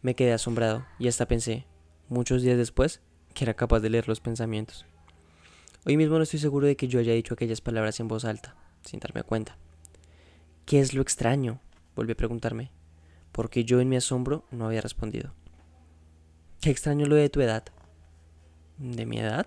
Me 0.00 0.14
quedé 0.14 0.32
asombrado 0.32 0.86
y 0.98 1.08
hasta 1.08 1.26
pensé, 1.26 1.66
muchos 2.08 2.42
días 2.42 2.56
después, 2.56 3.00
que 3.34 3.44
era 3.44 3.54
capaz 3.54 3.80
de 3.80 3.90
leer 3.90 4.06
los 4.06 4.20
pensamientos. 4.20 4.86
Hoy 5.84 5.96
mismo 5.96 6.16
no 6.16 6.22
estoy 6.22 6.38
seguro 6.38 6.66
de 6.66 6.76
que 6.76 6.86
yo 6.86 7.00
haya 7.00 7.14
dicho 7.14 7.34
aquellas 7.34 7.60
palabras 7.60 7.98
en 7.98 8.06
voz 8.06 8.24
alta, 8.24 8.54
sin 8.84 9.00
darme 9.00 9.24
cuenta. 9.24 9.58
¿Qué 10.66 10.78
es 10.80 10.94
lo 10.94 11.02
extraño? 11.02 11.60
Volví 11.96 12.12
a 12.12 12.16
preguntarme, 12.16 12.70
porque 13.32 13.64
yo 13.64 13.80
en 13.80 13.88
mi 13.88 13.96
asombro 13.96 14.44
no 14.52 14.66
había 14.66 14.82
respondido. 14.82 15.34
Qué 16.60 16.70
extraño 16.70 17.06
lo 17.06 17.16
de 17.16 17.28
tu 17.28 17.40
edad. 17.40 17.64
¿De 18.78 19.04
mi 19.04 19.18
edad? 19.18 19.46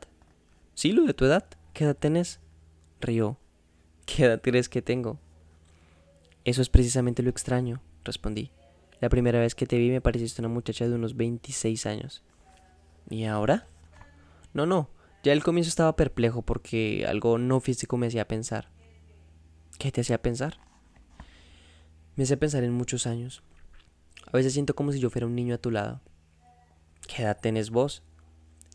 Sí, 0.74 0.92
lo 0.92 1.04
de 1.04 1.14
tu 1.14 1.26
edad. 1.26 1.46
¿Qué 1.74 1.86
edad 1.86 1.96
tenés? 1.96 2.42
Rió. 3.00 3.38
¿Qué 4.06 4.26
edad 4.26 4.42
crees 4.42 4.68
que 4.68 4.82
tengo? 4.82 5.18
Eso 6.44 6.62
es 6.62 6.70
precisamente 6.70 7.24
lo 7.24 7.30
extraño, 7.30 7.82
respondí. 8.04 8.52
La 9.02 9.10
primera 9.10 9.40
vez 9.40 9.56
que 9.56 9.66
te 9.66 9.78
vi 9.78 9.90
me 9.90 10.00
pareciste 10.00 10.42
una 10.42 10.50
muchacha 10.50 10.88
de 10.88 10.94
unos 10.94 11.18
26 11.18 11.88
años. 11.88 12.24
¿Y 13.10 13.26
ahora? 13.26 13.68
No, 14.54 14.68
no. 14.68 14.90
Ya 15.24 15.34
al 15.34 15.44
comienzo 15.44 15.70
estaba 15.70 15.96
perplejo 15.96 16.44
porque 16.44 17.06
algo 17.08 17.40
no 17.40 17.60
físico 17.60 17.98
me 17.98 18.08
hacía 18.08 18.28
pensar. 18.28 18.70
¿Qué 19.80 19.92
te 19.92 20.02
hacía 20.02 20.22
pensar? 20.22 20.60
Me 22.16 22.24
hacía 22.24 22.38
pensar 22.38 22.64
en 22.64 22.74
muchos 22.74 23.08
años. 23.08 23.42
A 24.28 24.38
veces 24.38 24.54
siento 24.54 24.76
como 24.76 24.92
si 24.92 25.00
yo 25.00 25.10
fuera 25.10 25.26
un 25.26 25.36
niño 25.36 25.56
a 25.56 25.62
tu 25.62 25.72
lado. 25.72 26.02
¿Qué 27.08 27.24
edad 27.24 27.40
tenés 27.42 27.72
vos? 27.72 28.04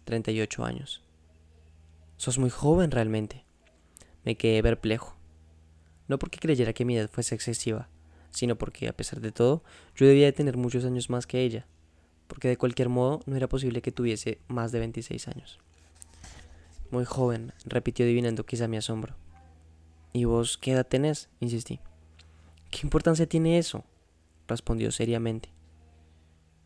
38 0.05 0.65
años. 0.65 1.05
Sos 2.17 2.39
muy 2.39 2.51
joven 2.51 2.91
realmente. 2.91 3.45
Me 4.25 4.37
quedé 4.37 4.61
perplejo. 4.61 5.17
No 6.09 6.19
porque 6.19 6.41
creyera 6.41 6.73
que 6.73 6.85
mi 6.85 6.97
edad 6.97 7.11
fuese 7.11 7.35
excesiva, 7.37 7.89
sino 8.37 8.57
porque, 8.57 8.87
a 8.87 8.93
pesar 8.93 9.23
de 9.23 9.33
todo, 9.33 9.65
yo 9.95 10.07
debía 10.07 10.27
de 10.27 10.33
tener 10.35 10.59
muchos 10.59 10.85
años 10.85 11.09
más 11.09 11.27
que 11.27 11.41
ella, 11.41 11.67
porque 12.27 12.49
de 12.49 12.59
cualquier 12.59 12.91
modo 12.91 13.23
no 13.25 13.35
era 13.35 13.49
posible 13.49 13.81
que 13.81 13.93
tuviese 13.93 14.41
más 14.47 14.73
de 14.73 14.81
26 14.81 15.29
años. 15.29 15.59
Muy 16.91 17.07
joven, 17.07 17.55
repitió 17.65 18.05
adivinando 18.05 18.45
quizá 18.45 18.69
mi 18.69 18.77
asombro. 18.77 19.17
¿Y 20.13 20.27
vos 20.27 20.59
qué 20.59 20.73
edad 20.73 20.87
tenés? 20.87 21.31
insistí. 21.41 21.81
¿Qué 22.71 22.81
importancia 22.83 23.27
tiene 23.27 23.57
eso? 23.57 23.85
respondió 24.47 24.93
seriamente. 24.93 25.49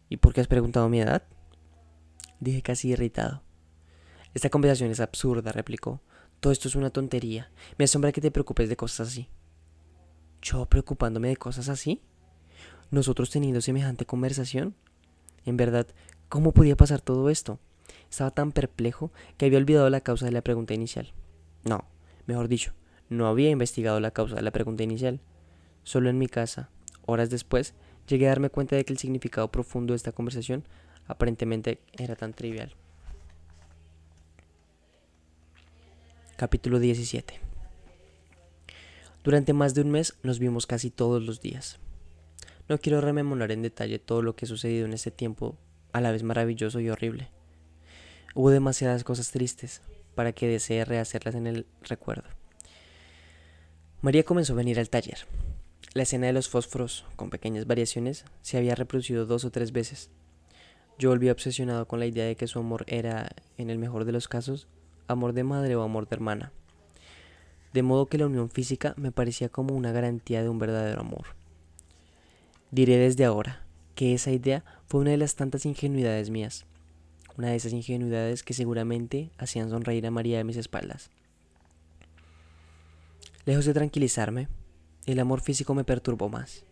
¿Y 0.09 0.17
por 0.17 0.35
qué 0.35 0.41
has 0.41 0.49
preguntado 0.49 0.89
mi 0.89 1.01
edad? 1.01 1.23
Dije 2.41 2.63
casi 2.63 2.89
irritado. 2.89 3.45
Esta 4.35 4.51
conversación 4.51 4.91
es 4.91 4.99
absurda, 4.99 5.53
replicó. 5.53 6.01
Todo 6.41 6.53
esto 6.53 6.67
es 6.67 6.75
una 6.75 6.91
tontería. 6.91 7.53
Me 7.79 7.85
asombra 7.85 8.11
que 8.11 8.21
te 8.21 8.33
preocupes 8.33 8.69
de 8.69 8.77
cosas 8.77 9.07
así. 9.07 9.29
¿Yo 10.43 10.67
preocupándome 10.67 11.29
de 11.29 11.37
cosas 11.37 11.69
así? 11.69 12.01
¿Nosotros 12.91 13.31
teniendo 13.31 13.61
semejante 13.61 14.07
conversación? 14.07 14.75
En 15.45 15.57
verdad, 15.57 15.87
¿cómo 16.29 16.53
podía 16.53 16.77
pasar 16.77 17.01
todo 17.01 17.29
esto? 17.31 17.59
Estaba 18.11 18.31
tan 18.31 18.53
perplejo 18.53 19.13
que 19.37 19.47
había 19.47 19.59
olvidado 19.59 19.91
la 19.91 20.01
causa 20.01 20.27
de 20.27 20.33
la 20.33 20.43
pregunta 20.43 20.75
inicial. 20.75 21.13
No, 21.65 21.85
mejor 22.27 22.49
dicho, 22.49 22.73
no 23.09 23.27
había 23.27 23.51
investigado 23.51 24.01
la 24.01 24.13
causa 24.13 24.37
de 24.37 24.43
la 24.43 24.51
pregunta 24.51 24.83
inicial. 24.83 25.21
Solo 25.83 26.09
en 26.09 26.19
mi 26.19 26.27
casa, 26.27 26.71
horas 27.05 27.31
después, 27.31 27.75
llegué 28.09 28.27
a 28.27 28.31
darme 28.31 28.51
cuenta 28.51 28.77
de 28.77 28.85
que 28.85 28.93
el 28.93 28.99
significado 28.99 29.51
profundo 29.51 29.93
de 29.93 29.97
esta 29.97 30.13
conversación 30.13 30.65
aparentemente 31.07 31.81
era 31.93 32.17
tan 32.17 32.33
trivial. 32.33 32.75
Capítulo 36.37 36.79
17 36.79 37.50
durante 39.23 39.53
más 39.53 39.75
de 39.75 39.83
un 39.83 39.91
mes 39.91 40.17
nos 40.23 40.39
vimos 40.39 40.67
casi 40.67 40.91
todos 40.91 41.23
los 41.23 41.43
días. 41.43 41.79
No 42.69 42.79
quiero 42.79 43.03
rememorar 43.03 43.53
en 43.53 43.61
detalle 43.61 43.99
todo 43.99 44.23
lo 44.23 44.35
que 44.35 44.47
ha 44.47 44.49
sucedido 44.49 44.87
en 44.87 44.95
este 44.95 45.11
tiempo, 45.11 45.59
a 45.93 46.01
la 46.01 46.11
vez 46.11 46.23
maravilloso 46.23 46.81
y 46.81 46.89
horrible. 46.89 47.29
Hubo 48.35 48.51
demasiadas 48.51 49.05
cosas 49.05 49.31
tristes 49.31 49.83
para 50.15 50.33
que 50.33 50.49
desee 50.49 50.87
rehacerlas 50.87 51.35
en 51.35 51.47
el 51.47 51.67
recuerdo. 51.83 52.29
María 54.01 54.25
comenzó 54.25 54.55
a 54.55 54.57
venir 54.57 54.79
al 54.79 54.89
taller. 54.89 55.19
La 55.93 56.05
escena 56.05 56.29
de 56.29 56.33
los 56.33 56.49
fósforos, 56.49 57.05
con 57.17 57.29
pequeñas 57.29 57.67
variaciones, 57.67 58.25
se 58.41 58.57
había 58.57 58.75
reproducido 58.75 59.27
dos 59.27 59.45
o 59.45 59.51
tres 59.51 59.73
veces. 59.73 60.09
Yo 60.99 61.11
volví 61.11 61.29
obsesionado 61.29 61.87
con 61.87 61.99
la 61.99 62.07
idea 62.07 62.25
de 62.25 62.37
que 62.37 62.47
su 62.47 62.59
amor 62.59 62.85
era, 62.87 63.29
en 63.59 63.69
el 63.69 63.79
mejor 63.79 64.07
de 64.07 64.13
los 64.13 64.29
casos, 64.29 64.69
amor 65.09 65.35
de 65.35 65.45
madre 65.45 65.77
o 65.77 65.83
amor 65.83 66.09
de 66.09 66.15
hermana 66.15 66.53
de 67.73 67.83
modo 67.83 68.07
que 68.07 68.19
la 68.19 68.27
unión 68.27 68.51
física 68.51 68.95
me 68.97 69.13
parecía 69.13 69.49
como 69.49 69.75
una 69.75 69.93
garantía 69.93 70.43
de 70.43 70.49
un 70.49 70.59
verdadero 70.59 71.01
amor. 71.01 71.27
Diré 72.71 72.97
desde 72.97 73.25
ahora 73.25 73.63
que 73.95 74.15
esa 74.15 74.31
idea 74.31 74.65
fue 74.87 75.01
una 75.01 75.11
de 75.11 75.17
las 75.17 75.35
tantas 75.37 75.67
ingenuidades 75.67 76.31
mías, 76.31 76.67
una 77.37 77.49
de 77.49 77.57
esas 77.57 77.73
ingenuidades 77.73 78.43
que 78.43 78.55
seguramente 78.55 79.31
hacían 79.39 79.71
sonreír 79.71 80.07
a 80.07 80.11
María 80.11 80.39
de 80.39 80.45
mis 80.45 80.57
espaldas. 80.57 81.11
Lejos 83.47 83.65
de 83.65 83.75
tranquilizarme, 83.75 84.49
el 85.07 85.19
amor 85.19 85.41
físico 85.41 85.75
me 85.75 85.85
perturbó 85.85 86.29
más. 86.29 86.65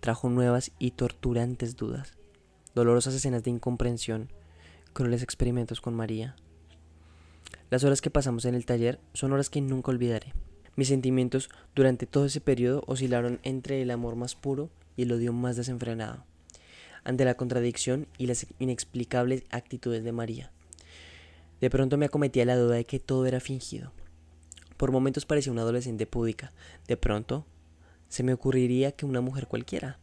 Trajo 0.00 0.30
nuevas 0.30 0.72
y 0.78 0.92
torturantes 0.92 1.76
dudas, 1.76 2.16
dolorosas 2.74 3.14
escenas 3.14 3.42
de 3.42 3.50
incomprensión, 3.50 4.32
crueles 4.92 5.22
experimentos 5.22 5.80
con 5.80 5.94
María, 5.94 6.36
las 7.70 7.84
horas 7.84 8.00
que 8.00 8.10
pasamos 8.10 8.44
en 8.44 8.54
el 8.54 8.64
taller 8.64 8.98
son 9.12 9.32
horas 9.32 9.50
que 9.50 9.60
nunca 9.60 9.90
olvidaré. 9.90 10.32
Mis 10.76 10.88
sentimientos 10.88 11.50
durante 11.74 12.06
todo 12.06 12.26
ese 12.26 12.40
periodo 12.40 12.82
oscilaron 12.86 13.40
entre 13.42 13.82
el 13.82 13.90
amor 13.90 14.16
más 14.16 14.34
puro 14.34 14.70
y 14.96 15.02
el 15.02 15.12
odio 15.12 15.32
más 15.32 15.56
desenfrenado, 15.56 16.24
ante 17.04 17.24
la 17.24 17.34
contradicción 17.34 18.06
y 18.16 18.26
las 18.26 18.46
inexplicables 18.58 19.44
actitudes 19.50 20.04
de 20.04 20.12
María. 20.12 20.50
De 21.60 21.70
pronto 21.70 21.98
me 21.98 22.06
acometía 22.06 22.44
la 22.44 22.56
duda 22.56 22.76
de 22.76 22.84
que 22.84 23.00
todo 23.00 23.26
era 23.26 23.40
fingido. 23.40 23.92
Por 24.76 24.92
momentos 24.92 25.26
parecía 25.26 25.52
una 25.52 25.62
adolescente 25.62 26.06
púdica. 26.06 26.52
De 26.86 26.96
pronto, 26.96 27.44
se 28.08 28.22
me 28.22 28.32
ocurriría 28.32 28.92
que 28.92 29.06
una 29.06 29.20
mujer 29.20 29.48
cualquiera. 29.48 29.98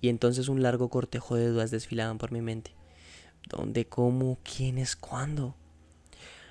Y 0.00 0.08
entonces 0.08 0.48
un 0.48 0.62
largo 0.62 0.88
cortejo 0.88 1.36
de 1.36 1.46
dudas 1.46 1.70
desfilaban 1.70 2.18
por 2.18 2.32
mi 2.32 2.42
mente. 2.42 2.72
¿Dónde, 3.48 3.86
cómo, 3.86 4.38
quién 4.42 4.78
es, 4.78 4.96
cuándo? 4.96 5.54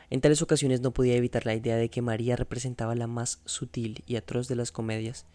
En 0.10 0.22
tales 0.22 0.42
ocasiones 0.42 0.82
no 0.82 0.92
podía 0.92 1.16
evitar 1.16 1.46
la 1.46 1.54
idea 1.54 1.76
de 1.76 1.90
que 1.90 2.02
María 2.02 2.36
representaba 2.36 2.96
la 2.96 3.08
más 3.08 3.42
sutil 3.46 4.04
y 4.08 4.16
atroz 4.16 4.48
de 4.48 4.56
las 4.56 4.72
comedias, 4.72 5.26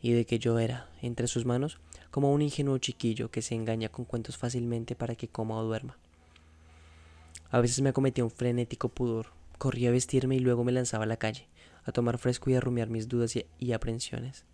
y 0.00 0.12
de 0.12 0.26
que 0.26 0.38
yo 0.38 0.58
era, 0.58 0.88
entre 1.00 1.28
sus 1.28 1.44
manos, 1.44 1.78
como 2.10 2.32
un 2.32 2.42
ingenuo 2.42 2.78
chiquillo 2.78 3.30
que 3.30 3.40
se 3.40 3.54
engaña 3.54 3.88
con 3.88 4.04
cuentos 4.04 4.36
fácilmente 4.36 4.94
para 4.94 5.14
que 5.14 5.28
coma 5.28 5.56
o 5.56 5.64
duerma. 5.64 5.96
A 7.50 7.60
veces 7.60 7.80
me 7.80 7.90
acometía 7.90 8.24
un 8.24 8.30
frenético 8.30 8.88
pudor, 8.88 9.28
corría 9.58 9.90
a 9.90 9.92
vestirme 9.92 10.36
y 10.36 10.40
luego 10.40 10.64
me 10.64 10.72
lanzaba 10.72 11.04
a 11.04 11.06
la 11.06 11.16
calle, 11.16 11.46
a 11.84 11.92
tomar 11.92 12.18
fresco 12.18 12.50
y 12.50 12.54
a 12.54 12.60
rumiar 12.60 12.88
mis 12.88 13.08
dudas 13.08 13.36
y, 13.58 13.72
aprensiones. 13.72 14.44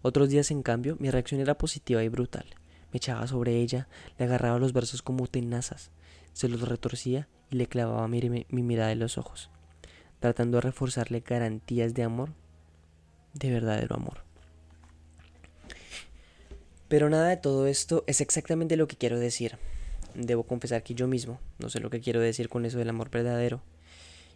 Otros 0.00 0.30
días, 0.30 0.50
en 0.50 0.62
cambio, 0.62 0.96
mi 0.98 1.10
reacción 1.10 1.40
era 1.40 1.58
positiva 1.58 2.02
y 2.02 2.08
brutal. 2.08 2.46
Me 2.92 2.98
echaba 2.98 3.26
sobre 3.26 3.56
ella, 3.56 3.88
le 4.18 4.24
agarraba 4.24 4.58
los 4.58 4.72
brazos 4.72 5.02
como 5.02 5.26
tenazas, 5.26 5.90
se 6.32 6.48
los 6.48 6.68
retorcía 6.68 7.28
y 7.50 7.56
le 7.56 7.66
clavaba 7.66 8.06
mi, 8.08 8.46
mi 8.48 8.62
mirada 8.62 8.92
en 8.92 9.00
los 9.00 9.18
ojos, 9.18 9.50
tratando 10.20 10.58
de 10.58 10.62
reforzarle 10.62 11.20
garantías 11.20 11.94
de 11.94 12.02
amor, 12.02 12.30
de 13.34 13.50
verdadero 13.50 13.96
amor. 13.96 14.22
Pero 16.88 17.10
nada 17.10 17.28
de 17.28 17.36
todo 17.36 17.66
esto 17.66 18.04
es 18.06 18.20
exactamente 18.20 18.76
lo 18.76 18.88
que 18.88 18.96
quiero 18.96 19.18
decir. 19.18 19.58
Debo 20.14 20.44
confesar 20.44 20.82
que 20.82 20.94
yo 20.94 21.06
mismo 21.06 21.38
no 21.58 21.68
sé 21.68 21.80
lo 21.80 21.90
que 21.90 22.00
quiero 22.00 22.20
decir 22.20 22.48
con 22.48 22.64
eso 22.64 22.78
del 22.78 22.88
amor 22.88 23.10
verdadero. 23.10 23.62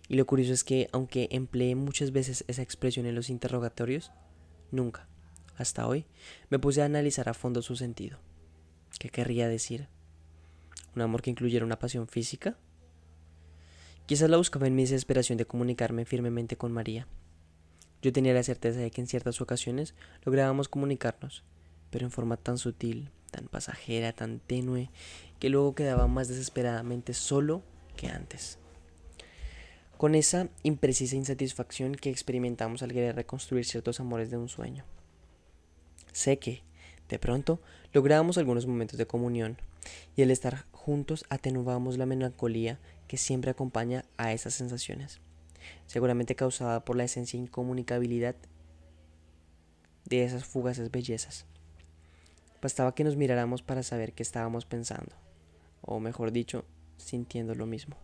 Y 0.08 0.16
lo 0.16 0.26
curioso 0.26 0.52
es 0.52 0.64
que, 0.64 0.88
aunque 0.92 1.28
empleé 1.30 1.74
muchas 1.74 2.12
veces 2.12 2.44
esa 2.48 2.62
expresión 2.62 3.06
en 3.06 3.14
los 3.14 3.30
interrogatorios, 3.30 4.10
nunca, 4.70 5.06
hasta 5.56 5.86
hoy, 5.86 6.04
me 6.50 6.58
puse 6.58 6.82
a 6.82 6.86
analizar 6.86 7.28
a 7.28 7.34
fondo 7.34 7.62
su 7.62 7.76
sentido. 7.76 8.18
¿Qué 8.98 9.08
querría 9.08 9.48
decir? 9.48 9.88
¿Un 10.94 11.02
amor 11.02 11.22
que 11.22 11.30
incluyera 11.30 11.64
una 11.64 11.78
pasión 11.78 12.06
física? 12.06 12.56
Quizás 14.06 14.28
la 14.28 14.36
buscaba 14.36 14.66
en 14.66 14.74
mi 14.74 14.82
desesperación 14.82 15.38
de 15.38 15.46
comunicarme 15.46 16.04
firmemente 16.04 16.56
con 16.56 16.72
María. 16.72 17.06
Yo 18.02 18.12
tenía 18.12 18.34
la 18.34 18.42
certeza 18.42 18.80
de 18.80 18.90
que 18.90 19.00
en 19.00 19.06
ciertas 19.06 19.40
ocasiones 19.40 19.94
lográbamos 20.24 20.68
comunicarnos, 20.68 21.44
pero 21.90 22.04
en 22.04 22.10
forma 22.10 22.36
tan 22.36 22.58
sutil, 22.58 23.10
tan 23.30 23.48
pasajera, 23.48 24.12
tan 24.12 24.40
tenue, 24.40 24.90
que 25.38 25.48
luego 25.48 25.74
quedaba 25.74 26.08
más 26.08 26.28
desesperadamente 26.28 27.14
solo 27.14 27.62
que 27.96 28.08
antes. 28.08 28.58
Con 29.96 30.16
esa 30.16 30.48
imprecisa 30.64 31.14
insatisfacción 31.14 31.94
que 31.94 32.10
experimentamos 32.10 32.82
al 32.82 32.92
querer 32.92 33.14
reconstruir 33.14 33.64
ciertos 33.64 34.00
amores 34.00 34.30
de 34.30 34.36
un 34.36 34.48
sueño. 34.48 34.84
Sé 36.12 36.38
que, 36.38 36.64
de 37.12 37.18
pronto, 37.18 37.60
lográbamos 37.92 38.38
algunos 38.38 38.66
momentos 38.66 38.96
de 38.96 39.06
comunión, 39.06 39.58
y 40.16 40.22
al 40.22 40.30
estar 40.30 40.64
juntos 40.72 41.26
atenuábamos 41.28 41.98
la 41.98 42.06
melancolía 42.06 42.78
que 43.06 43.18
siempre 43.18 43.50
acompaña 43.50 44.06
a 44.16 44.32
esas 44.32 44.54
sensaciones, 44.54 45.20
seguramente 45.86 46.34
causada 46.34 46.86
por 46.86 46.96
la 46.96 47.04
esencia 47.04 47.38
incomunicabilidad 47.38 48.34
de 50.06 50.24
esas 50.24 50.46
fugaces 50.46 50.90
bellezas. 50.90 51.44
Bastaba 52.62 52.94
que 52.94 53.04
nos 53.04 53.16
miráramos 53.16 53.60
para 53.60 53.82
saber 53.82 54.14
qué 54.14 54.22
estábamos 54.22 54.64
pensando, 54.64 55.14
o 55.82 56.00
mejor 56.00 56.32
dicho, 56.32 56.64
sintiendo 56.96 57.54
lo 57.54 57.66
mismo. 57.66 57.96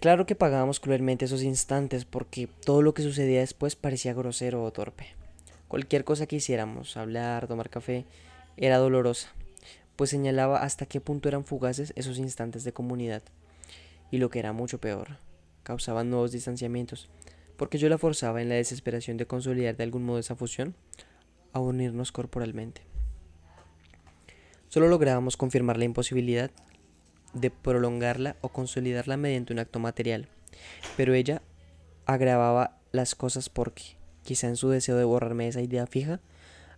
Claro 0.00 0.26
que 0.26 0.34
pagábamos 0.34 0.80
cruelmente 0.80 1.24
esos 1.24 1.42
instantes 1.42 2.04
porque 2.04 2.46
todo 2.46 2.82
lo 2.82 2.92
que 2.92 3.02
sucedía 3.02 3.40
después 3.40 3.74
parecía 3.74 4.12
grosero 4.12 4.62
o 4.62 4.70
torpe. 4.70 5.17
Cualquier 5.68 6.04
cosa 6.04 6.26
que 6.26 6.36
hiciéramos, 6.36 6.96
hablar, 6.96 7.46
tomar 7.46 7.68
café, 7.68 8.06
era 8.56 8.78
dolorosa, 8.78 9.28
pues 9.96 10.10
señalaba 10.10 10.62
hasta 10.62 10.86
qué 10.86 11.00
punto 11.00 11.28
eran 11.28 11.44
fugaces 11.44 11.92
esos 11.94 12.18
instantes 12.18 12.64
de 12.64 12.72
comunidad. 12.72 13.22
Y 14.10 14.18
lo 14.18 14.30
que 14.30 14.38
era 14.38 14.52
mucho 14.52 14.78
peor, 14.78 15.18
causaban 15.62 16.08
nuevos 16.08 16.32
distanciamientos, 16.32 17.10
porque 17.58 17.76
yo 17.76 17.90
la 17.90 17.98
forzaba 17.98 18.40
en 18.40 18.48
la 18.48 18.54
desesperación 18.54 19.18
de 19.18 19.26
consolidar 19.26 19.76
de 19.76 19.84
algún 19.84 20.04
modo 20.04 20.18
esa 20.18 20.36
fusión, 20.36 20.74
a 21.52 21.60
unirnos 21.60 22.12
corporalmente. 22.12 22.80
Solo 24.68 24.88
lográbamos 24.88 25.36
confirmar 25.36 25.76
la 25.76 25.84
imposibilidad 25.84 26.50
de 27.34 27.50
prolongarla 27.50 28.36
o 28.40 28.48
consolidarla 28.48 29.18
mediante 29.18 29.52
un 29.52 29.58
acto 29.58 29.78
material, 29.78 30.28
pero 30.96 31.12
ella 31.12 31.42
agravaba 32.06 32.78
las 32.92 33.14
cosas 33.14 33.50
porque, 33.50 33.97
quizá 34.28 34.48
en 34.48 34.56
su 34.56 34.68
deseo 34.68 34.96
de 34.98 35.04
borrarme 35.04 35.48
esa 35.48 35.62
idea 35.62 35.86
fija, 35.86 36.20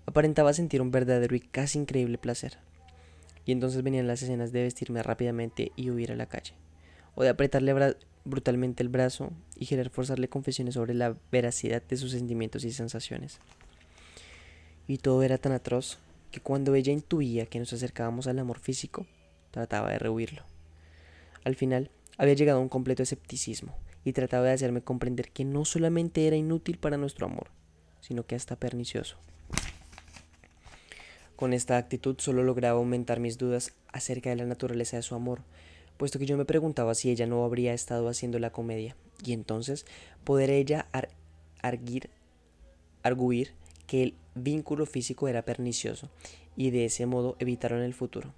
aparentaba 0.07 0.53
sentir 0.53 0.81
un 0.81 0.93
verdadero 0.93 1.35
y 1.35 1.41
casi 1.41 1.81
increíble 1.81 2.17
placer. 2.17 2.59
Y 3.45 3.51
entonces 3.51 3.83
venían 3.83 4.07
las 4.07 4.23
escenas 4.23 4.53
de 4.53 4.63
vestirme 4.63 5.03
rápidamente 5.03 5.73
y 5.75 5.91
huir 5.91 6.13
a 6.13 6.17
la 6.17 6.27
calle, 6.27 6.55
o 7.17 7.25
de 7.25 7.31
apretarle 7.31 7.97
brutalmente 8.25 8.85
el 8.85 8.89
brazo 8.89 9.33
y 9.57 9.67
querer 9.67 9.91
forzarle 9.91 10.29
confesiones 10.29 10.75
sobre 10.75 10.95
la 10.95 11.17
veracidad 11.33 11.83
de 11.83 11.97
sus 11.97 12.13
sentimientos 12.13 12.63
y 12.63 12.71
sensaciones 12.71 13.41
y 14.91 14.99
todo 14.99 15.23
era 15.23 15.39
tan 15.39 15.53
atroz 15.53 15.99
que 16.33 16.41
cuando 16.41 16.75
ella 16.75 16.93
intuía 16.93 17.47
que 17.47 17.61
nos 17.61 17.73
acercábamos 17.73 18.27
al 18.27 18.41
amor 18.41 18.59
físico, 18.59 19.07
trataba 19.53 19.91
de 19.91 20.01
rehuirlo. 20.01 20.43
Al 21.45 21.55
final, 21.55 21.93
había 22.21 22.35
llegado 22.35 22.59
a 22.59 22.63
un 22.63 22.69
completo 22.69 23.03
escepticismo 23.03 23.75
y 24.05 24.13
trataba 24.13 24.45
de 24.45 24.53
hacerme 24.53 24.83
comprender 24.83 25.31
que 25.31 25.47
no 25.47 25.65
solamente 25.65 26.27
era 26.27 26.37
inútil 26.37 26.77
para 26.77 26.99
nuestro 26.99 27.25
amor, 27.25 27.49
sino 28.03 28.27
que 28.27 28.35
hasta 28.35 28.57
pernicioso. 28.57 29.17
Con 31.35 31.55
esta 31.55 31.79
actitud 31.79 32.17
solo 32.19 32.43
lograba 32.43 32.79
aumentar 32.79 33.21
mis 33.21 33.39
dudas 33.39 33.73
acerca 33.91 34.29
de 34.29 34.37
la 34.37 34.45
naturaleza 34.45 34.99
de 34.99 35.03
su 35.03 35.15
amor, 35.15 35.41
puesto 35.97 36.19
que 36.19 36.27
yo 36.27 36.37
me 36.37 36.45
preguntaba 36.45 36.95
si 36.95 37.11
ella 37.11 37.27
no 37.27 37.43
habría 37.43 37.73
estado 37.73 38.07
haciendo 38.07 38.39
la 38.39 38.53
comedia, 38.53 38.97
y 39.25 39.33
entonces 39.33 39.87
poder 40.23 40.51
ella 40.51 40.89
arguir 41.63 43.55
que 43.87 44.03
el 44.03 44.15
vínculo 44.35 44.85
físico 44.85 45.27
era 45.27 45.47
pernicioso 45.47 46.11
y 46.55 46.69
de 46.69 46.85
ese 46.85 47.07
modo 47.07 47.37
evitaron 47.39 47.81
el 47.81 47.95
futuro, 47.95 48.35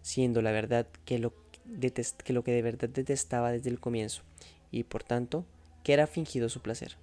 siendo 0.00 0.40
la 0.40 0.52
verdad 0.52 0.86
que 1.04 1.18
lo, 1.18 1.43
que 2.24 2.32
lo 2.32 2.44
que 2.44 2.52
de 2.52 2.62
verdad 2.62 2.88
detestaba 2.88 3.52
desde 3.52 3.70
el 3.70 3.80
comienzo 3.80 4.22
y 4.70 4.84
por 4.84 5.02
tanto 5.02 5.44
que 5.82 5.92
era 5.92 6.06
fingido 6.06 6.48
su 6.48 6.60
placer. 6.60 6.96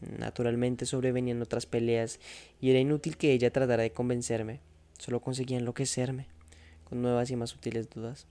Naturalmente 0.00 0.86
sobrevenían 0.86 1.42
otras 1.42 1.66
peleas 1.66 2.20
y 2.60 2.70
era 2.70 2.78
inútil 2.78 3.16
que 3.16 3.32
ella 3.32 3.52
tratara 3.52 3.82
de 3.82 3.92
convencerme, 3.92 4.60
solo 4.98 5.20
conseguía 5.20 5.58
enloquecerme 5.58 6.26
con 6.84 7.02
nuevas 7.02 7.30
y 7.30 7.36
más 7.36 7.50
sutiles 7.50 7.88
dudas. 7.88 8.26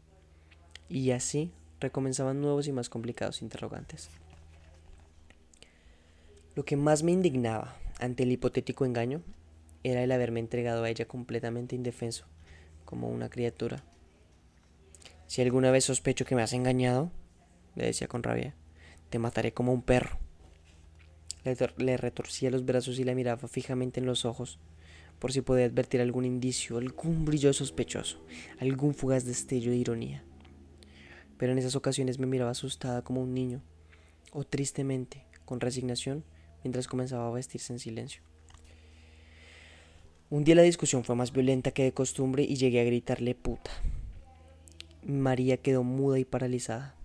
Y 0.90 1.12
así 1.12 1.52
recomenzaban 1.80 2.42
nuevos 2.42 2.68
y 2.68 2.72
más 2.72 2.90
complicados 2.90 3.42
interrogantes. 3.42 4.10
Lo 6.56 6.66
que 6.66 6.76
más 6.76 7.04
me 7.04 7.12
indignaba 7.12 7.78
ante 8.00 8.24
el 8.24 8.32
hipotético 8.32 8.86
engaño 8.86 9.22
era 9.84 10.04
el 10.04 10.12
haberme 10.12 10.42
entregado 10.42 10.84
a 10.84 10.90
ella 10.90 11.06
completamente 11.06 11.76
indefenso, 11.76 12.26
como 12.84 13.08
una 13.08 13.30
criatura. 13.30 13.84
Si 15.30 15.44
alguna 15.44 15.70
vez 15.70 15.86
sospecho 15.86 16.26
que 16.26 16.34
me 16.34 16.42
has 16.42 16.54
engañado, 16.54 17.12
le 17.76 17.86
decía 17.86 18.08
con 18.08 18.24
rabia, 18.24 18.56
te 19.12 19.20
mataré 19.20 19.54
como 19.54 19.72
un 19.72 19.84
perro. 19.84 20.18
Le, 21.78 21.98
retorcía 21.98 22.50
los 22.50 22.66
brazos 22.66 22.98
y 22.98 23.04
la 23.04 23.14
miraba 23.14 23.48
fijamente 23.48 24.00
en 24.00 24.08
los 24.08 24.26
ojos, 24.26 24.58
por 25.20 25.32
si 25.32 25.42
podía 25.42 25.66
advertir 25.66 26.02
algún 26.02 26.26
indicio, 26.26 26.80
algún 26.80 27.26
brillo 27.26 27.54
sospechoso, 27.54 28.26
algún 28.58 28.96
fugaz 28.96 29.24
destello 29.24 29.70
de 29.70 29.78
ironía. 29.78 30.24
Pero 31.38 31.52
en 31.52 31.60
esas 31.60 31.76
ocasiones 31.76 32.18
me 32.18 32.26
miraba 32.26 32.50
asustada 32.50 33.04
como 33.04 33.22
un 33.22 33.36
niño, 33.36 33.62
o 34.32 34.44
tristemente, 34.46 35.28
con 35.46 35.60
resignación, 35.60 36.24
mientras 36.64 36.88
comenzaba 36.88 37.28
a 37.28 37.32
vestirse 37.32 37.72
en 37.72 37.78
silencio. 37.78 38.24
Un 40.32 40.44
día 40.44 40.56
la 40.56 40.64
discusión 40.64 41.04
fue 41.04 41.16
más 41.16 41.32
violenta 41.32 41.70
que 41.70 41.84
de 41.84 41.94
costumbre 41.94 42.42
y 42.42 42.56
llegué 42.56 42.82
a 42.82 42.86
gritarle 42.86 43.36
puta. 43.36 43.70
María 45.04 45.58
quedó 45.58 45.84
muda 45.84 46.20
y 46.20 46.26
paralizada. 46.26 46.96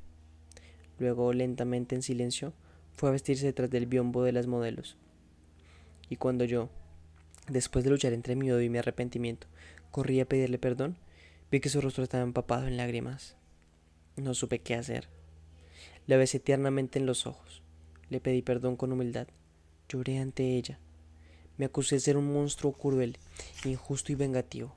Luego, 0.99 1.33
lentamente 1.33 1.95
en 1.95 2.03
silencio, 2.03 2.53
fue 2.93 3.09
a 3.09 3.13
vestirse 3.13 3.47
detrás 3.47 3.71
del 3.71 3.87
biombo 3.87 4.23
de 4.23 4.33
las 4.33 4.47
modelos. 4.47 4.97
Y 6.09 6.17
cuando 6.17 6.45
yo, 6.45 6.71
después 7.49 7.85
de 7.85 7.91
luchar 7.91 8.13
entre 8.13 8.37
mi 8.37 8.51
odio 8.51 8.63
y 8.63 8.69
mi 8.69 8.79
arrepentimiento, 8.79 9.47
corrí 9.91 10.21
a 10.21 10.29
pedirle 10.29 10.59
perdón, 10.59 10.97
vi 11.51 11.61
que 11.61 11.69
su 11.69 11.81
rostro 11.81 12.05
estaba 12.05 12.23
empapado 12.23 12.67
en 12.67 12.77
lágrimas. 12.77 13.37
No 14.17 14.35
supe 14.35 14.61
qué 14.61 14.75
hacer. 14.75 15.09
La 16.07 16.17
besé 16.17 16.41
tiernamente 16.41 16.99
en 16.99 17.07
los 17.07 17.27
ojos. 17.27 17.63
Le 18.11 18.21
pedí 18.21 18.43
perdón 18.43 18.77
con 18.77 18.93
humildad 18.93 19.29
Lloré 19.89 20.19
ante 20.19 20.57
ella. 20.57 20.79
Me 21.57 21.67
acusé 21.67 21.97
de 21.97 22.01
ser 22.01 22.17
un 22.17 22.33
monstruo 22.33 22.73
cruel, 22.73 23.19
injusto 23.65 24.13
y 24.13 24.15
vengativo. 24.15 24.75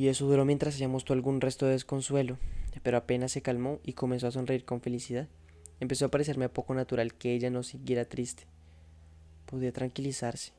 Y 0.00 0.08
eso 0.08 0.24
duró 0.24 0.46
mientras 0.46 0.76
ella 0.76 0.88
mostró 0.88 1.12
algún 1.12 1.42
resto 1.42 1.66
de 1.66 1.72
desconsuelo, 1.72 2.38
pero 2.82 2.96
apenas 2.96 3.32
se 3.32 3.42
calmó 3.42 3.80
y 3.84 3.92
comenzó 3.92 4.28
a 4.28 4.30
sonreír 4.30 4.64
con 4.64 4.80
felicidad, 4.80 5.28
Empezó 5.78 6.06
a 6.06 6.10
parecerme 6.10 6.48
poco 6.48 6.72
natural 6.72 7.12
que 7.12 7.34
ella 7.34 7.50
no 7.50 7.62
siguiera 7.62 8.06
triste. 8.06 8.44
Podía 9.44 9.72
tranquilizarse, 9.72 10.52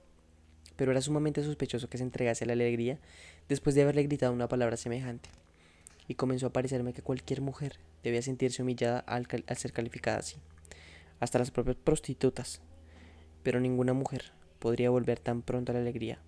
pero 0.76 0.92
era 0.92 1.02
sumamente 1.02 1.44
sospechoso 1.44 1.90
que 1.90 1.98
se 1.98 2.04
entregase 2.04 2.44
a 2.44 2.48
la 2.48 2.54
alegría 2.54 3.00
después 3.50 3.74
de 3.74 3.82
haberle 3.82 4.04
gritado 4.04 4.32
una 4.32 4.48
palabra 4.48 4.78
semejante. 4.78 5.32
Y 6.08 6.14
comenzó 6.14 6.46
a 6.46 6.54
parecerme 6.54 6.94
que 6.94 7.02
cualquier 7.02 7.42
mujer 7.42 7.80
debía 8.04 8.22
sentirse 8.22 8.62
humillada 8.62 9.00
al, 9.00 9.28
al 9.48 9.58
ser 9.58 9.74
calificada 9.74 10.20
así, 10.20 10.38
hasta 11.20 11.40
las 11.40 11.50
propias 11.50 11.78
prostitutas. 11.78 12.62
Pero 13.42 13.60
ninguna 13.60 13.94
mujer 13.94 14.34
podría 14.60 14.92
volver 14.92 15.18
tan 15.18 15.42
pronto 15.42 15.72
a 15.72 15.74
la 15.74 15.82
alegría, 15.82 16.20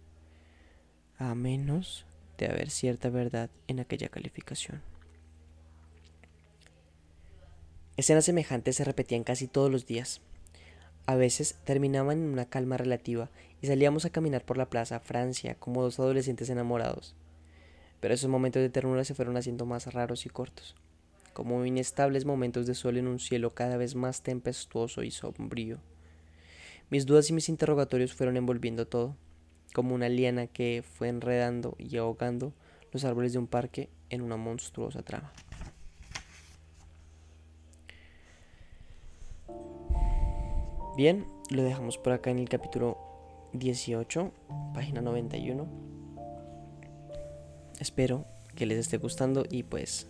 a 1.20 1.36
menos 1.36 2.08
de 2.38 2.48
haber 2.48 2.70
cierta 2.70 3.10
verdad 3.10 3.50
en 3.68 3.80
aquella 3.80 4.10
calificación. 4.10 4.82
Escenas 7.96 8.26
semejantes 8.26 8.78
se 8.78 8.84
repetían 8.84 9.24
casi 9.24 9.48
todos 9.48 9.70
los 9.70 9.86
días. 9.86 10.22
A 11.06 11.16
veces 11.16 11.58
terminaban 11.64 12.18
en 12.18 12.30
una 12.30 12.46
calma 12.46 12.78
relativa 12.78 13.30
y 13.62 13.68
salíamos 13.68 14.06
a 14.06 14.10
caminar 14.10 14.44
por 14.46 14.58
la 14.58 14.70
plaza 14.70 15.00
Francia 15.00 15.56
como 15.56 15.84
dos 15.84 16.00
adolescentes 16.00 16.50
enamorados. 16.50 17.16
Pero 18.00 18.14
esos 18.14 18.30
momentos 18.30 18.62
de 18.62 18.70
ternura 18.70 19.04
se 19.04 19.14
fueron 19.14 19.38
haciendo 19.38 19.66
más 19.66 19.94
raros 19.94 20.26
y 20.26 20.30
cortos, 20.30 20.76
como 21.34 21.64
inestables 21.66 22.26
momentos 22.26 22.66
de 22.66 22.74
sol 22.74 22.98
en 22.98 23.08
un 23.08 23.20
cielo 23.20 23.52
cada 23.52 23.78
vez 23.78 23.96
más 23.96 24.24
tempestuoso 24.24 25.04
y 25.04 25.12
sombrío. 25.12 25.78
Mis 26.90 27.06
dudas 27.06 27.30
y 27.30 27.34
mis 27.34 27.48
interrogatorios 27.48 28.14
fueron 28.14 28.38
envolviendo 28.38 28.88
todo, 28.88 29.16
como 29.74 29.96
una 29.96 30.10
liana 30.10 30.48
que 30.48 30.84
fue 30.84 31.10
enredando 31.10 31.76
y 31.78 31.98
ahogando 31.98 32.54
los 32.92 33.04
árboles 33.04 33.34
de 33.34 33.40
un 33.40 33.48
parque 33.48 33.90
en 34.10 34.22
una 34.22 34.38
monstruosa 34.38 35.02
trama. 35.02 35.34
Bien, 40.96 41.26
lo 41.50 41.64
dejamos 41.64 41.98
por 41.98 42.14
acá 42.14 42.30
en 42.30 42.38
el 42.38 42.50
capítulo 42.50 42.98
18, 43.54 44.32
página 44.76 45.02
91. 45.02 45.68
Espero 47.80 48.26
que 48.56 48.68
les 48.68 48.78
esté 48.78 48.98
gustando 48.98 49.44
y 49.50 49.64
pues 49.64 50.08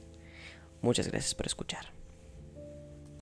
muchas 0.82 1.08
gracias 1.08 1.36
por 1.36 1.46
escuchar. 1.46 2.03